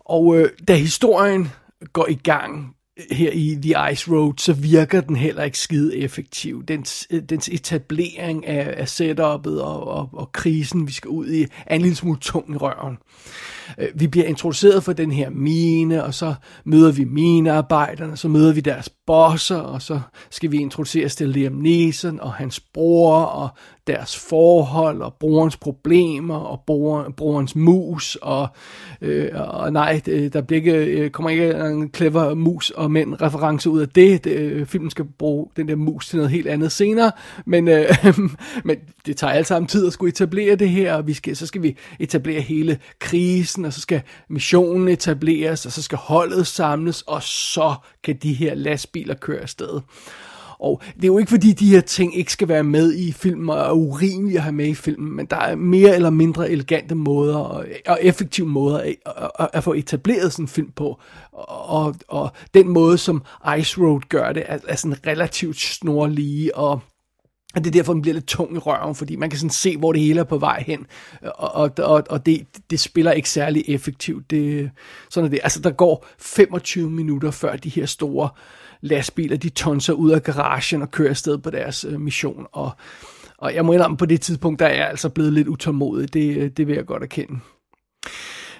Og 0.00 0.38
øh, 0.38 0.50
da 0.68 0.74
historien 0.74 1.48
går 1.92 2.06
i 2.08 2.14
gang, 2.14 2.74
her 3.10 3.30
i 3.30 3.58
The 3.62 3.92
Ice 3.92 4.10
Road, 4.10 4.34
så 4.38 4.52
virker 4.52 5.00
den 5.00 5.16
heller 5.16 5.42
ikke 5.42 5.58
skide 5.58 5.96
effektiv. 5.98 6.64
Dens, 6.64 7.06
øh, 7.10 7.22
dens 7.22 7.48
etablering 7.48 8.46
af, 8.46 8.74
af 8.76 9.00
setup'et 9.00 9.60
og, 9.60 9.88
og, 9.88 10.08
og 10.12 10.32
krisen, 10.32 10.86
vi 10.86 10.92
skal 10.92 11.08
ud 11.08 11.28
i, 11.28 11.46
er 11.66 11.74
en 11.74 11.82
lille 11.82 11.96
smule 11.96 12.18
tung 12.20 12.54
i 12.54 12.56
røven. 12.56 12.98
Øh, 13.78 13.88
vi 13.94 14.06
bliver 14.06 14.26
introduceret 14.26 14.84
for 14.84 14.92
den 14.92 15.12
her 15.12 15.30
mine, 15.30 16.04
og 16.04 16.14
så 16.14 16.34
møder 16.64 16.92
vi 16.92 17.04
minearbejderne, 17.04 18.16
så 18.16 18.28
møder 18.28 18.52
vi 18.52 18.60
deres 18.60 18.88
bosser, 19.06 19.56
og 19.56 19.82
så 19.82 20.00
skal 20.30 20.52
vi 20.52 20.56
introduceres 20.56 21.16
til 21.16 21.28
Liam 21.28 21.52
Neeson 21.52 22.20
og 22.20 22.32
hans 22.32 22.60
bror, 22.60 23.16
og 23.16 23.48
deres 23.88 24.16
forhold, 24.16 25.02
og 25.02 25.14
brorens 25.20 25.56
problemer, 25.56 26.34
og 26.34 26.60
bror, 26.66 27.12
brorens 27.16 27.56
mus, 27.56 28.18
og, 28.22 28.48
øh, 29.00 29.30
og 29.34 29.72
nej, 29.72 30.00
der 30.06 30.40
bliver 30.40 30.56
ikke, 30.60 30.72
øh, 30.72 31.10
kommer 31.10 31.30
ikke 31.30 31.50
en 31.50 31.90
clever 31.94 32.34
mus 32.34 32.70
og 32.70 32.90
mænd 32.90 33.22
reference 33.22 33.70
ud 33.70 33.80
af 33.80 33.88
det. 33.88 34.24
det 34.24 34.32
øh, 34.32 34.66
filmen 34.66 34.90
skal 34.90 35.04
bruge 35.18 35.46
den 35.56 35.68
der 35.68 35.76
mus 35.76 36.08
til 36.08 36.16
noget 36.16 36.30
helt 36.30 36.46
andet 36.46 36.72
senere, 36.72 37.12
men, 37.46 37.68
øh, 37.68 37.86
men 38.64 38.76
det 39.06 39.16
tager 39.16 39.32
alt 39.32 39.46
sammen 39.46 39.68
tid 39.68 39.86
at 39.86 39.92
skulle 39.92 40.10
etablere 40.10 40.56
det 40.56 40.68
her, 40.68 40.94
og 40.94 41.06
vi 41.06 41.12
skal, 41.12 41.36
så 41.36 41.46
skal 41.46 41.62
vi 41.62 41.76
etablere 41.98 42.40
hele 42.40 42.78
krisen, 42.98 43.57
og 43.64 43.72
så 43.72 43.80
skal 43.80 44.02
missionen 44.28 44.88
etableres, 44.88 45.66
og 45.66 45.72
så 45.72 45.82
skal 45.82 45.98
holdet 45.98 46.46
samles, 46.46 47.02
og 47.02 47.22
så 47.22 47.74
kan 48.04 48.16
de 48.22 48.32
her 48.32 48.54
lastbiler 48.54 49.14
køre 49.14 49.40
afsted. 49.40 49.80
Og 50.58 50.82
det 50.96 51.04
er 51.04 51.06
jo 51.06 51.18
ikke 51.18 51.30
fordi, 51.30 51.52
de 51.52 51.70
her 51.70 51.80
ting 51.80 52.16
ikke 52.16 52.32
skal 52.32 52.48
være 52.48 52.64
med 52.64 52.94
i 52.94 53.12
filmen, 53.12 53.50
og 53.50 53.58
er 53.58 53.72
urimelige 53.72 54.36
at 54.36 54.42
have 54.42 54.52
med 54.52 54.66
i 54.66 54.74
filmen, 54.74 55.16
men 55.16 55.26
der 55.26 55.36
er 55.36 55.56
mere 55.56 55.94
eller 55.94 56.10
mindre 56.10 56.50
elegante 56.50 56.94
måder, 56.94 57.36
og, 57.36 57.66
og 57.86 57.98
effektive 58.02 58.46
måder 58.46 58.78
at, 58.78 58.94
at, 59.38 59.48
at 59.52 59.64
få 59.64 59.72
etableret 59.72 60.32
sådan 60.32 60.44
en 60.44 60.48
film 60.48 60.70
på. 60.70 61.00
Og, 61.32 61.94
og 62.08 62.30
den 62.54 62.68
måde, 62.68 62.98
som 62.98 63.22
Ice 63.58 63.80
Road 63.80 64.00
gør 64.08 64.32
det, 64.32 64.42
er, 64.46 64.58
er 64.68 64.76
sådan 64.76 65.06
relativt 65.06 65.60
snorlige, 65.60 66.56
og 66.56 66.80
og 67.58 67.64
det 67.64 67.70
er 67.70 67.72
derfor, 67.72 67.92
den 67.92 68.02
bliver 68.02 68.14
lidt 68.14 68.26
tung 68.26 68.54
i 68.54 68.58
røven, 68.58 68.94
fordi 68.94 69.16
man 69.16 69.30
kan 69.30 69.38
sådan 69.38 69.50
se, 69.50 69.76
hvor 69.76 69.92
det 69.92 70.02
hele 70.02 70.20
er 70.20 70.24
på 70.24 70.38
vej 70.38 70.64
hen. 70.66 70.86
Og, 71.22 71.70
og, 71.78 72.02
og, 72.10 72.26
det, 72.26 72.46
det 72.70 72.80
spiller 72.80 73.12
ikke 73.12 73.30
særlig 73.30 73.64
effektivt. 73.68 74.30
Det, 74.30 74.70
sådan 75.10 75.26
er 75.26 75.30
det. 75.30 75.40
Altså, 75.42 75.60
der 75.60 75.70
går 75.70 76.06
25 76.18 76.90
minutter 76.90 77.30
før 77.30 77.56
de 77.56 77.68
her 77.68 77.86
store 77.86 78.28
lastbiler, 78.80 79.36
de 79.36 79.48
tonser 79.48 79.92
ud 79.92 80.10
af 80.10 80.22
garagen 80.22 80.82
og 80.82 80.90
kører 80.90 81.10
afsted 81.10 81.38
på 81.38 81.50
deres 81.50 81.84
øh, 81.84 82.00
mission. 82.00 82.46
Og, 82.52 82.70
og 83.38 83.54
jeg 83.54 83.64
må 83.64 83.72
indrømme, 83.72 83.96
på 83.96 84.06
det 84.06 84.20
tidspunkt, 84.20 84.60
der 84.60 84.66
er 84.66 84.74
jeg 84.74 84.88
altså 84.88 85.08
blevet 85.08 85.32
lidt 85.32 85.48
utålmodig. 85.48 86.12
Det, 86.12 86.36
øh, 86.36 86.50
det 86.50 86.66
vil 86.66 86.74
jeg 86.74 86.86
godt 86.86 87.02
erkende. 87.02 87.38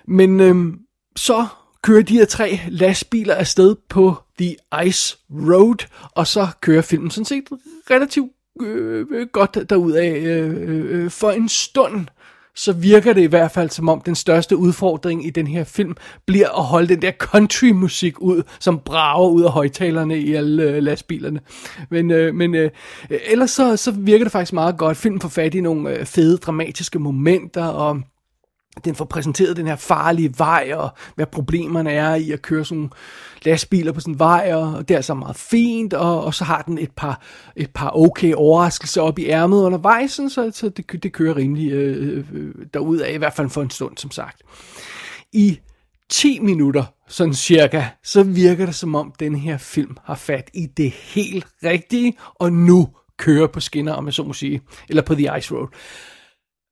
Men 0.07 0.41
øh, 0.41 0.75
så 1.17 1.47
kører 1.83 2.03
de 2.03 2.15
her 2.15 2.25
tre 2.25 2.61
lastbiler 2.69 3.35
afsted 3.35 3.77
på 3.89 4.15
The 4.39 4.57
Ice 4.87 5.17
Road, 5.31 5.87
og 6.13 6.27
så 6.27 6.49
kører 6.61 6.83
filmen 6.83 7.11
sådan 7.11 7.25
set 7.25 7.45
relativt 7.91 8.33
øh, 8.61 9.07
øh 9.11 9.27
godt 9.33 9.71
derudad 9.71 10.17
øh, 10.17 10.51
øh, 10.51 11.05
øh, 11.05 11.11
for 11.11 11.31
en 11.31 11.49
stund 11.49 12.07
så 12.59 12.73
virker 12.73 13.13
det 13.13 13.23
i 13.23 13.27
hvert 13.27 13.51
fald 13.51 13.71
som 13.71 13.89
om 13.89 14.01
den 14.01 14.15
største 14.15 14.57
udfordring 14.57 15.27
i 15.27 15.31
den 15.31 15.47
her 15.47 15.65
film 15.65 15.97
bliver 16.27 16.59
at 16.59 16.65
holde 16.65 16.89
den 16.89 17.03
der 17.03 17.13
country-musik 17.13 18.21
ud, 18.21 18.43
som 18.61 18.79
brager 18.79 19.29
ud 19.29 19.43
af 19.43 19.51
højtalerne 19.51 20.19
i 20.19 20.35
alle 20.35 20.63
øh, 20.63 20.83
lastbilerne. 20.83 21.41
Men, 21.91 22.11
øh, 22.11 22.35
men 22.35 22.55
øh, 22.55 22.71
ellers 23.11 23.51
så, 23.51 23.77
så 23.77 23.91
virker 23.91 24.25
det 24.25 24.33
faktisk 24.33 24.53
meget 24.53 24.79
godt. 24.79 24.97
Filmen 24.97 25.21
får 25.21 25.29
fat 25.29 25.55
i 25.55 25.61
nogle 25.61 25.91
øh, 25.91 26.07
fede, 26.07 26.37
dramatiske 26.37 26.99
momenter, 26.99 27.65
og 27.65 28.01
den 28.85 28.95
får 28.95 29.05
præsenteret 29.05 29.57
den 29.57 29.67
her 29.67 29.77
farlige 29.77 30.35
vej, 30.39 30.73
og 30.75 30.91
hvad 31.15 31.27
problemerne 31.27 31.93
er 31.93 32.15
i 32.15 32.31
at 32.31 32.43
køre 32.43 32.65
sådan 32.65 32.91
lastbiler 33.43 33.93
på 33.93 34.01
sådan 34.01 34.15
en 34.15 34.19
vej, 34.19 34.55
og 34.55 34.89
det 34.89 34.97
er 34.97 35.01
så 35.01 35.15
meget 35.15 35.37
fint, 35.37 35.95
og, 35.95 36.25
og 36.25 36.35
så 36.35 36.45
har 36.45 36.63
den 36.63 36.79
et 36.79 36.91
par, 36.97 37.23
et 37.57 37.71
par 37.71 37.91
okay 37.97 38.35
overraskelser 38.35 39.03
op 39.03 39.19
i 39.19 39.27
ærmet 39.27 39.63
undervejs, 39.63 40.11
så, 40.11 40.51
så 40.55 40.69
det, 40.69 41.03
det 41.03 41.13
kører 41.13 41.37
rimelig 41.37 41.73
øh, 41.73 42.25
øh, 42.33 42.55
derud 42.75 42.99
af, 42.99 43.13
i 43.13 43.17
hvert 43.17 43.35
fald 43.35 43.51
for 43.51 43.63
en 43.63 43.71
stund, 43.71 43.97
som 43.97 44.11
sagt. 44.11 44.43
I 45.33 45.59
10 46.11 46.39
minutter, 46.39 46.85
sådan 47.09 47.35
cirka, 47.35 47.85
så 48.05 48.23
virker 48.23 48.67
det 48.67 48.75
som 48.75 48.95
om, 48.95 49.13
den 49.21 49.35
her 49.35 49.59
film 49.59 49.97
har 50.05 50.15
fat 50.15 50.51
i 50.55 50.67
det 50.67 50.91
helt 50.91 51.47
rigtige, 51.65 52.17
og 52.35 52.53
nu 52.53 52.89
kører 53.19 53.47
på 53.47 53.61
skinner, 53.61 53.93
om 53.93 54.07
jeg 54.07 54.15
så 54.15 54.23
må 54.23 54.33
sige, 54.33 54.61
eller 54.89 55.03
på 55.03 55.15
The 55.15 55.39
Ice 55.39 55.55
Road. 55.55 55.69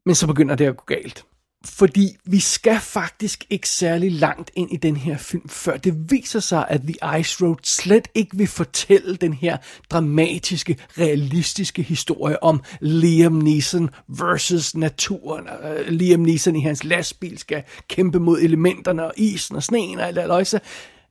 Men 0.07 0.15
så 0.15 0.27
begynder 0.27 0.55
det 0.55 0.67
at 0.67 0.77
gå 0.77 0.85
galt. 0.87 1.25
Fordi 1.67 2.17
vi 2.25 2.41
skal 2.41 2.81
faktisk 2.81 3.45
ikke 3.51 3.69
særlig 3.69 4.13
langt 4.13 4.51
ind 4.55 4.73
i 4.73 4.77
den 4.77 4.97
her 4.97 5.19
film, 5.19 5.49
før 5.49 5.77
det 5.77 6.11
viser 6.11 6.41
sig, 6.41 6.67
at 6.69 6.81
The 6.81 7.21
Ice 7.21 7.45
Road 7.45 7.57
slet 7.63 8.09
ikke 8.15 8.37
vil 8.37 8.47
fortælle 8.47 9.17
den 9.17 9.33
her 9.33 9.57
dramatiske, 9.91 10.77
realistiske 10.99 11.83
historie 11.83 12.43
om 12.43 12.63
Liam 12.81 13.33
Neeson 13.33 13.91
versus 14.09 14.75
naturen. 14.75 15.49
Øh, 15.65 15.89
Liam 15.89 16.21
Neeson 16.21 16.57
i 16.57 16.61
hans 16.61 16.85
lastbil 16.85 17.39
skal 17.39 17.63
kæmpe 17.89 18.21
mod 18.21 18.41
elementerne 18.41 19.05
og 19.05 19.13
isen 19.17 19.57
og 19.57 19.63
sneen 19.63 19.99
og 19.99 20.07
alt 20.07 20.17
det 20.17 20.63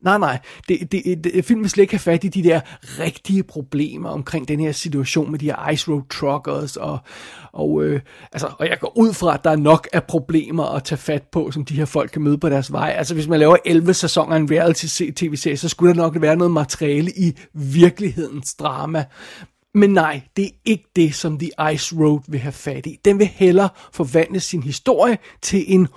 Nej, 0.05 0.17
nej. 0.17 0.39
Det, 0.67 0.91
det, 0.91 1.23
det, 1.23 1.45
filmen 1.45 1.63
vil 1.63 1.69
slet 1.69 1.81
ikke 1.81 1.93
have 1.93 1.99
fat 1.99 2.23
i 2.23 2.27
de 2.27 2.43
der 2.43 2.59
rigtige 2.99 3.43
problemer 3.43 4.09
omkring 4.09 4.47
den 4.47 4.59
her 4.59 4.71
situation 4.71 5.31
med 5.31 5.39
de 5.39 5.45
her 5.45 5.69
Ice 5.69 5.91
Road 5.91 6.01
Truckers. 6.09 6.77
Og, 6.77 6.97
og, 7.53 7.83
øh, 7.83 8.01
altså, 8.31 8.47
og 8.59 8.69
jeg 8.69 8.79
går 8.79 8.97
ud 8.97 9.13
fra, 9.13 9.33
at 9.33 9.43
der 9.43 9.49
er 9.49 9.55
nok 9.55 9.87
af 9.93 10.03
problemer 10.03 10.63
at 10.63 10.83
tage 10.83 10.99
fat 10.99 11.23
på, 11.31 11.51
som 11.51 11.65
de 11.65 11.75
her 11.75 11.85
folk 11.85 12.11
kan 12.11 12.21
møde 12.21 12.37
på 12.37 12.49
deres 12.49 12.71
vej. 12.71 12.93
Altså 12.97 13.13
hvis 13.13 13.27
man 13.27 13.39
laver 13.39 13.57
11 13.65 13.93
sæsoner 13.93 14.35
af 14.35 14.39
en 14.39 14.51
reality-tv-serie, 14.51 15.57
så 15.57 15.69
skulle 15.69 15.93
der 15.93 16.01
nok 16.01 16.21
være 16.21 16.35
noget 16.35 16.51
materiale 16.51 17.11
i 17.11 17.37
virkelighedens 17.53 18.53
drama. 18.53 19.05
Men 19.73 19.89
nej, 19.89 20.21
det 20.37 20.45
er 20.45 20.49
ikke 20.65 20.85
det, 20.95 21.15
som 21.15 21.39
The 21.39 21.73
Ice 21.73 21.95
Road 21.95 22.19
vil 22.27 22.39
have 22.39 22.51
fat 22.51 22.85
i. 22.85 22.99
Den 23.05 23.19
vil 23.19 23.27
hellere 23.27 23.69
forvandle 23.93 24.39
sin 24.39 24.63
historie 24.63 25.17
til 25.41 25.63
en 25.67 25.87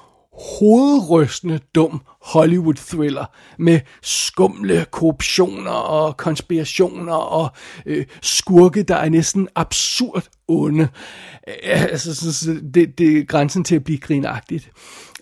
hovedrystende 0.40 1.60
dum 1.74 2.00
Hollywood-thriller 2.22 3.24
med 3.58 3.80
skumle 4.02 4.86
korruptioner 4.90 5.70
og 5.70 6.16
konspirationer 6.16 7.14
og 7.14 7.50
øh, 7.86 8.06
skurke, 8.22 8.82
der 8.82 8.96
er 8.96 9.08
næsten 9.08 9.48
absurd 9.54 10.24
onde. 10.48 10.88
Øh, 11.48 11.82
altså, 11.82 12.32
så, 12.32 12.60
det, 12.74 12.98
det 12.98 13.18
er 13.18 13.24
grænsen 13.24 13.64
til 13.64 13.76
at 13.76 13.84
blive 13.84 13.98
grinagtigt. 13.98 14.70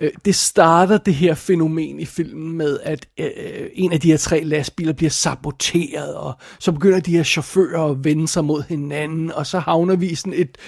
Øh, 0.00 0.10
det 0.24 0.34
starter 0.34 0.98
det 0.98 1.14
her 1.14 1.34
fænomen 1.34 2.00
i 2.00 2.04
filmen 2.04 2.56
med, 2.56 2.78
at 2.82 3.06
øh, 3.20 3.70
en 3.72 3.92
af 3.92 4.00
de 4.00 4.10
her 4.10 4.16
tre 4.16 4.44
lastbiler 4.44 4.92
bliver 4.92 5.10
saboteret, 5.10 6.14
og 6.14 6.34
så 6.58 6.72
begynder 6.72 7.00
de 7.00 7.16
her 7.16 7.22
chauffører 7.22 7.90
at 7.90 8.04
vende 8.04 8.28
sig 8.28 8.44
mod 8.44 8.62
hinanden, 8.68 9.32
og 9.32 9.46
så 9.46 9.58
havner 9.58 9.96
vi 9.96 10.06
i 10.06 10.14
sådan 10.14 10.32
et 10.36 10.58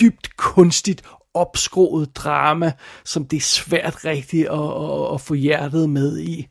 dybt 0.00 0.36
kunstigt 0.36 1.02
opskroet 1.36 2.16
drama, 2.16 2.72
som 3.04 3.24
det 3.24 3.36
er 3.36 3.40
svært 3.40 4.04
rigtigt 4.04 4.48
at, 4.48 4.58
at, 4.58 5.14
at 5.14 5.20
få 5.20 5.34
hjertet 5.34 5.90
med 5.90 6.18
i. 6.18 6.46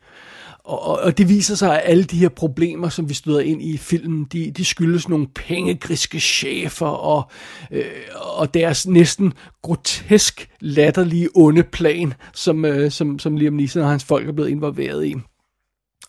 Og, 0.66 1.00
og 1.00 1.18
det 1.18 1.30
viser 1.30 1.56
sig, 1.56 1.82
at 1.82 1.92
alle 1.92 2.04
de 2.04 2.18
her 2.18 2.30
problemer, 2.30 2.90
som 2.90 3.10
vi 3.10 3.14
støder 3.14 3.40
ind 3.40 3.62
i 3.62 3.78
filmen, 3.78 4.26
de, 4.32 4.52
de 4.52 4.66
skyldes 4.66 5.10
nogle 5.10 5.28
pengegriske 5.28 6.20
chefer 6.20 6.88
og, 6.88 7.30
øh, 7.72 7.84
og 8.16 8.54
deres 8.54 8.88
næsten 8.88 9.34
grotesk 9.62 10.50
latterlige 10.60 11.30
onde 11.36 11.64
plan, 11.64 12.14
som, 12.34 12.66
øh, 12.66 12.92
som, 12.92 13.20
som 13.20 13.38
Liam 13.38 13.54
Neeson 13.54 13.82
og 13.82 13.90
hans 13.90 14.04
folk 14.04 14.28
er 14.28 14.32
blevet 14.32 14.50
involveret 14.50 15.06
i. 15.06 15.16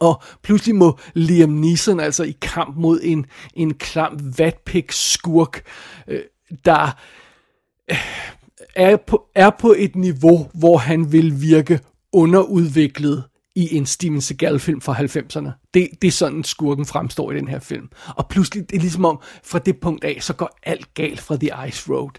Og 0.01 0.23
pludselig 0.43 0.75
må 0.77 0.99
Liam 1.15 1.51
Neeson 1.51 2.01
altså 2.01 2.25
i 2.25 2.37
kamp 2.43 2.77
mod 2.77 3.01
en, 3.03 3.27
en 3.55 3.75
klam 3.75 4.19
vatpik 4.39 4.93
skurk, 4.93 5.63
øh, 6.09 6.21
der... 6.65 6.97
Øh, 7.91 7.97
er 8.77 8.97
på, 8.97 9.27
er 9.35 9.51
på 9.51 9.75
et 9.79 9.97
niveau, 9.97 10.51
hvor 10.55 10.77
han 10.77 11.13
vil 11.13 11.41
virke 11.41 11.81
underudviklet 12.13 13.25
i 13.57 13.77
en 13.77 13.87
Steven 13.87 14.21
Seagal-film 14.21 14.81
fra 14.81 14.95
90'erne. 14.95 15.71
Det, 15.75 15.89
det 16.03 16.09
er 16.09 16.13
sådan, 16.13 16.45
skurken 16.45 16.87
fremstår 16.87 17.33
i 17.33 17.37
den 17.37 17.49
her 17.49 17.59
film. 17.59 17.89
Og 18.17 18.29
pludselig, 18.29 18.71
det 18.71 18.77
er 18.77 18.81
ligesom 18.81 19.05
om, 19.05 19.21
fra 19.45 19.59
det 19.59 19.81
punkt 19.81 20.05
af, 20.05 20.19
så 20.21 20.33
går 20.33 20.59
alt 20.63 20.95
galt 20.95 21.21
fra 21.21 21.37
The 21.37 21.69
Ice 21.69 21.93
Road. 21.93 22.11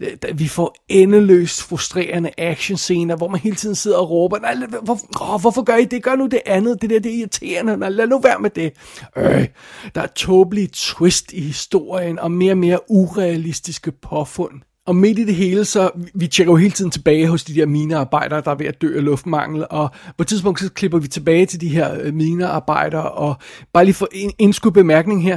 Øh, 0.00 0.38
vi 0.38 0.48
får 0.48 0.74
endeløst 0.88 1.62
frustrerende 1.62 2.30
actionscener, 2.38 3.16
hvor 3.16 3.28
man 3.28 3.40
hele 3.40 3.56
tiden 3.56 3.74
sidder 3.74 3.98
og 3.98 4.10
råber, 4.10 4.38
nej, 4.38 4.54
hvor, 4.82 4.98
åh, 5.22 5.40
hvorfor 5.40 5.62
gør 5.62 5.76
I 5.76 5.84
det? 5.84 6.02
Gør 6.02 6.16
nu 6.16 6.26
det 6.26 6.40
andet. 6.46 6.82
Det 6.82 6.90
der, 6.90 6.98
det 6.98 7.14
er 7.14 7.18
irriterende. 7.18 7.76
Nej, 7.76 7.88
lad 7.88 8.06
nu 8.06 8.20
være 8.20 8.38
med 8.40 8.50
det. 8.50 8.72
Øh, 9.16 9.48
der 9.94 10.00
er 10.00 10.06
tåbelige 10.06 10.68
twist 10.72 11.32
i 11.32 11.40
historien, 11.40 12.18
og 12.18 12.30
mere 12.30 12.52
og 12.52 12.58
mere 12.58 12.90
urealistiske 12.90 13.92
påfund. 13.92 14.60
Og 14.86 14.96
midt 14.96 15.18
i 15.18 15.24
det 15.24 15.34
hele, 15.34 15.64
så 15.64 15.90
vi 16.14 16.26
tjekker 16.26 16.52
jo 16.52 16.56
hele 16.56 16.70
tiden 16.70 16.90
tilbage 16.90 17.28
hos 17.28 17.44
de 17.44 17.54
der 17.54 17.66
minearbejdere, 17.66 18.40
der 18.40 18.50
er 18.50 18.54
ved 18.54 18.66
at 18.66 18.82
dø 18.82 18.96
af 18.96 19.04
luftmangel, 19.04 19.66
og 19.70 19.90
på 20.18 20.22
et 20.22 20.26
tidspunkt 20.26 20.60
så 20.60 20.72
klipper 20.72 20.98
vi 20.98 21.08
tilbage 21.08 21.46
til 21.46 21.60
de 21.60 21.68
her 21.68 22.00
øh, 22.00 22.14
minearbejdere, 22.14 23.10
og 23.10 23.36
bare 23.72 23.84
lige 23.84 23.94
for 23.94 24.08
en 24.12 24.32
indskud 24.38 24.70
bemærkning 24.70 25.22
her, 25.22 25.36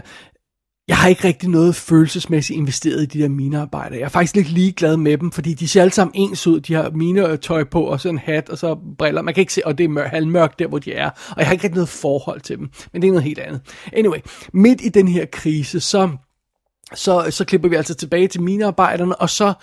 jeg 0.87 0.97
har 0.97 1.09
ikke 1.09 1.27
rigtig 1.27 1.49
noget 1.49 1.75
følelsesmæssigt 1.75 2.57
investeret 2.57 3.03
i 3.03 3.05
de 3.05 3.21
der 3.21 3.29
minearbejdere. 3.29 3.99
Jeg 3.99 4.05
er 4.05 4.09
faktisk 4.09 4.35
lidt 4.35 4.49
ligeglad 4.49 4.97
med 4.97 5.17
dem, 5.17 5.31
fordi 5.31 5.53
de 5.53 5.67
ser 5.67 5.81
alle 5.81 5.93
sammen 5.93 6.11
ens 6.15 6.47
ud. 6.47 6.59
De 6.59 6.73
har 6.73 6.89
minetøj 6.89 7.63
på, 7.63 7.83
og 7.83 7.99
så 7.99 8.09
en 8.09 8.17
hat, 8.17 8.49
og 8.49 8.57
så 8.57 8.77
briller. 8.97 9.21
Man 9.21 9.33
kan 9.33 9.41
ikke 9.41 9.53
se, 9.53 9.65
og 9.65 9.77
det 9.77 9.83
er 9.83 9.87
mør, 9.87 10.07
halvmørkt 10.07 10.59
der, 10.59 10.67
hvor 10.67 10.79
de 10.79 10.93
er. 10.93 11.09
Og 11.09 11.37
jeg 11.37 11.45
har 11.45 11.51
ikke 11.51 11.63
rigtig 11.63 11.75
noget 11.75 11.89
forhold 11.89 12.41
til 12.41 12.57
dem. 12.57 12.69
Men 12.93 13.01
det 13.01 13.07
er 13.07 13.11
noget 13.11 13.23
helt 13.23 13.39
andet. 13.39 13.61
Anyway, 13.93 14.19
midt 14.53 14.81
i 14.81 14.89
den 14.89 15.07
her 15.07 15.25
krise, 15.25 15.79
så 15.79 16.09
så, 16.93 17.27
så 17.29 17.45
klipper 17.45 17.69
vi 17.69 17.75
altså 17.75 17.95
tilbage 17.95 18.27
til 18.27 18.41
minearbejderne, 18.41 19.15
og 19.15 19.29
så 19.29 19.53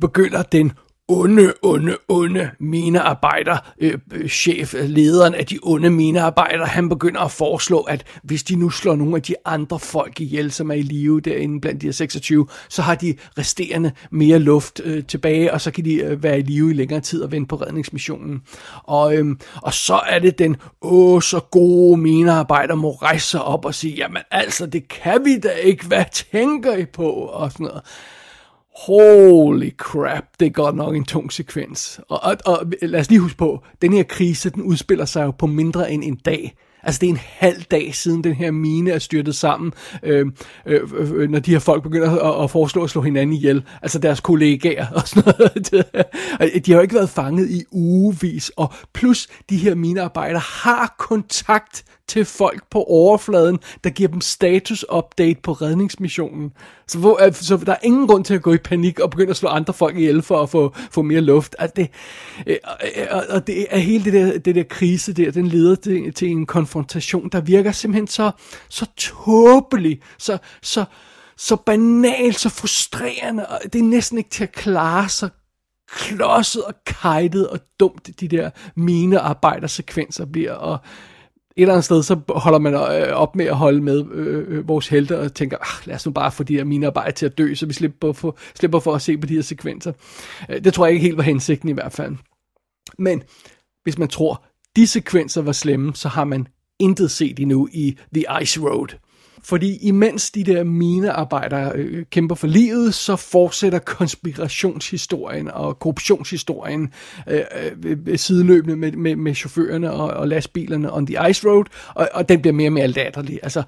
begynder 0.00 0.42
den 0.42 0.72
onde, 1.08 1.52
onde, 1.62 1.96
onde 2.08 2.50
minearbejder, 2.58 3.56
øh, 3.78 3.98
øh 4.12 4.28
chef, 4.28 4.74
øh, 4.74 4.88
lederen 4.88 5.34
af 5.34 5.46
de 5.46 5.58
onde 5.62 5.90
minearbejdere, 5.90 6.66
han 6.66 6.88
begynder 6.88 7.20
at 7.20 7.30
foreslå, 7.30 7.80
at 7.80 8.04
hvis 8.22 8.42
de 8.42 8.56
nu 8.56 8.70
slår 8.70 8.96
nogle 8.96 9.16
af 9.16 9.22
de 9.22 9.34
andre 9.44 9.78
folk 9.78 10.20
ihjel, 10.20 10.52
som 10.52 10.70
er 10.70 10.74
i 10.74 10.82
live 10.82 11.20
derinde 11.20 11.60
blandt 11.60 11.80
de 11.80 11.86
her 11.86 11.92
26, 11.92 12.46
så 12.68 12.82
har 12.82 12.94
de 12.94 13.14
resterende 13.38 13.92
mere 14.10 14.38
luft 14.38 14.80
øh, 14.84 15.04
tilbage, 15.04 15.52
og 15.52 15.60
så 15.60 15.70
kan 15.70 15.84
de 15.84 15.94
øh, 15.94 16.22
være 16.22 16.38
i 16.38 16.42
live 16.42 16.70
i 16.70 16.74
længere 16.74 17.00
tid 17.00 17.22
og 17.22 17.32
vente 17.32 17.48
på 17.48 17.56
redningsmissionen. 17.56 18.42
Og, 18.82 19.16
øh, 19.16 19.36
og 19.62 19.74
så 19.74 20.00
er 20.06 20.18
det 20.18 20.38
den, 20.38 20.56
åh, 20.82 21.22
så 21.22 21.40
gode 21.40 21.96
minearbejder 21.96 22.74
må 22.74 22.90
rejse 22.90 23.26
sig 23.26 23.42
op 23.42 23.64
og 23.64 23.74
sige, 23.74 23.94
jamen 23.94 24.22
altså, 24.30 24.66
det 24.66 24.88
kan 24.88 25.24
vi 25.24 25.38
da 25.38 25.50
ikke, 25.50 25.86
hvad 25.86 26.04
tænker 26.12 26.76
I 26.76 26.84
på? 26.84 27.10
Og 27.10 27.52
sådan 27.52 27.66
noget 27.66 27.82
holy 28.76 29.70
crap, 29.76 30.24
det 30.40 30.46
er 30.46 30.50
godt 30.50 30.76
nok 30.76 30.96
en 30.96 31.04
tung 31.04 31.32
sekvens. 31.32 32.00
Og, 32.08 32.20
og, 32.22 32.36
og 32.46 32.66
lad 32.82 33.00
os 33.00 33.08
lige 33.08 33.20
huske 33.20 33.38
på, 33.38 33.64
den 33.82 33.92
her 33.92 34.02
krise, 34.02 34.50
den 34.50 34.62
udspiller 34.62 35.04
sig 35.04 35.24
jo 35.24 35.30
på 35.30 35.46
mindre 35.46 35.92
end 35.92 36.04
en 36.04 36.16
dag. 36.16 36.56
Altså 36.82 36.98
det 37.00 37.06
er 37.06 37.10
en 37.10 37.20
halv 37.22 37.62
dag 37.62 37.94
siden 37.94 38.24
den 38.24 38.34
her 38.34 38.50
mine 38.50 38.90
er 38.90 38.98
styrtet 38.98 39.36
sammen, 39.36 39.72
øh, 40.02 40.26
øh, 40.66 40.80
øh, 40.94 41.10
øh 41.10 41.30
når 41.30 41.38
de 41.38 41.50
her 41.50 41.58
folk 41.58 41.82
begynder 41.82 42.10
at, 42.10 42.44
at 42.44 42.50
foreslå 42.50 42.84
at 42.84 42.90
slå 42.90 43.02
hinanden 43.02 43.36
ihjel. 43.36 43.64
Altså 43.82 43.98
deres 43.98 44.20
kollegaer 44.20 44.86
og 44.96 45.08
sådan 45.08 45.32
noget. 45.38 45.70
De 46.66 46.72
har 46.72 46.78
jo 46.78 46.82
ikke 46.82 46.94
været 46.94 47.10
fanget 47.10 47.50
i 47.50 47.64
ugevis, 47.72 48.48
og 48.56 48.72
plus 48.94 49.28
de 49.50 49.56
her 49.56 49.74
minearbejdere 49.74 50.42
har 50.62 50.94
kontakt 50.98 51.84
til 52.08 52.24
folk 52.24 52.62
på 52.70 52.82
overfladen, 52.82 53.58
der 53.84 53.90
giver 53.90 54.08
dem 54.08 54.20
status-update 54.20 55.40
på 55.42 55.52
redningsmissionen. 55.52 56.52
Så, 56.88 56.98
hvor, 56.98 57.26
øh, 57.26 57.34
så 57.34 57.56
der 57.56 57.72
er 57.72 57.78
ingen 57.82 58.06
grund 58.06 58.24
til 58.24 58.34
at 58.34 58.42
gå 58.42 58.52
i 58.52 58.58
panik 58.58 59.00
og 59.00 59.10
begynde 59.10 59.30
at 59.30 59.36
slå 59.36 59.48
andre 59.48 59.74
folk 59.74 59.96
ihjel 59.96 60.22
for 60.22 60.42
at 60.42 60.50
få, 60.50 60.74
få 60.90 61.02
mere 61.02 61.20
luft. 61.20 61.56
Altså 61.58 61.74
det, 61.76 61.90
øh, 62.46 62.56
øh 62.82 63.06
og 63.30 63.46
det 63.46 63.66
er 63.70 63.78
hele 63.78 64.04
det 64.04 64.12
der, 64.12 64.38
det 64.38 64.54
der 64.54 64.62
krise 64.62 65.12
der, 65.12 65.30
den 65.30 65.46
leder 65.46 65.74
til, 65.74 66.12
til 66.12 66.28
en 66.28 66.46
konfrontation, 66.46 67.28
der 67.28 67.40
virker 67.40 67.72
simpelthen 67.72 68.06
så, 68.06 68.30
så 68.68 68.86
tåbelig, 68.96 70.00
så, 70.18 70.38
så, 70.62 70.84
så 71.36 71.56
banalt, 71.56 72.40
så 72.40 72.48
frustrerende, 72.48 73.46
og 73.46 73.60
det 73.72 73.78
er 73.78 73.82
næsten 73.82 74.18
ikke 74.18 74.30
til 74.30 74.42
at 74.42 74.52
klare 74.52 75.08
sig 75.08 75.30
klodset 75.88 76.62
og 76.62 76.74
kajtet 76.86 77.48
og 77.48 77.60
dumt, 77.80 78.20
de 78.20 78.28
der 78.28 78.50
minearbejdersekvenser 78.74 80.24
bliver, 80.24 80.52
og 80.52 80.78
et 81.56 81.62
eller 81.62 81.74
andet 81.74 81.84
sted, 81.84 82.02
så 82.02 82.20
holder 82.28 82.58
man 82.58 82.74
øh, 82.74 83.12
op 83.12 83.36
med 83.36 83.44
at 83.44 83.56
holde 83.56 83.80
med 83.80 84.04
øh, 84.12 84.44
øh, 84.48 84.68
vores 84.68 84.88
helte 84.88 85.18
og 85.18 85.34
tænker, 85.34 85.56
ah, 85.60 85.86
lad 85.86 85.94
os 85.94 86.06
nu 86.06 86.12
bare 86.12 86.32
få 86.32 86.42
de 86.42 86.56
her 86.56 86.64
mine 86.64 86.86
arbejde 86.86 87.12
til 87.12 87.26
at 87.26 87.38
dø, 87.38 87.54
så 87.54 87.66
vi 87.66 87.72
slipper 87.72 88.12
for, 88.12 88.38
slipper 88.54 88.80
for 88.80 88.94
at 88.94 89.02
se 89.02 89.18
på 89.18 89.26
de 89.26 89.34
her 89.34 89.42
sekvenser. 89.42 89.92
Øh, 90.50 90.64
det 90.64 90.74
tror 90.74 90.86
jeg 90.86 90.94
ikke 90.94 91.04
helt 91.04 91.16
var 91.16 91.22
hensigten 91.22 91.68
i 91.68 91.72
hvert 91.72 91.92
fald. 91.92 92.16
Men 92.98 93.22
hvis 93.82 93.98
man 93.98 94.08
tror, 94.08 94.44
de 94.76 94.86
sekvenser 94.86 95.42
var 95.42 95.52
slemme, 95.52 95.94
så 95.94 96.08
har 96.08 96.24
man 96.24 96.46
intet 96.78 97.10
set 97.10 97.40
endnu 97.40 97.68
i 97.72 97.96
The 98.14 98.24
Ice 98.42 98.60
Road. 98.60 98.88
Fordi 99.46 99.76
imens 99.76 100.30
de 100.30 100.44
der 100.44 100.64
minearbejdere 100.64 101.72
øh, 101.74 102.04
kæmper 102.10 102.34
for 102.34 102.46
livet, 102.46 102.94
så 102.94 103.16
fortsætter 103.16 103.78
konspirationshistorien 103.78 105.50
og 105.50 105.78
korruptionshistorien 105.78 106.92
øh, 107.28 107.40
øh, 107.84 107.96
øh, 108.06 108.18
sideløbende 108.18 108.76
med, 108.76 108.92
med, 108.92 109.16
med 109.16 109.34
chaufførerne 109.34 109.92
og, 109.92 110.08
og 110.08 110.28
lastbilerne 110.28 110.94
on 110.94 111.06
the 111.06 111.30
ice 111.30 111.48
road, 111.48 111.64
og, 111.94 112.08
og 112.14 112.28
den 112.28 112.40
bliver 112.40 112.54
mere 112.54 112.68
og 112.68 112.72
mere 112.72 112.88
latterlig. 112.88 113.40
Altså, 113.42 113.62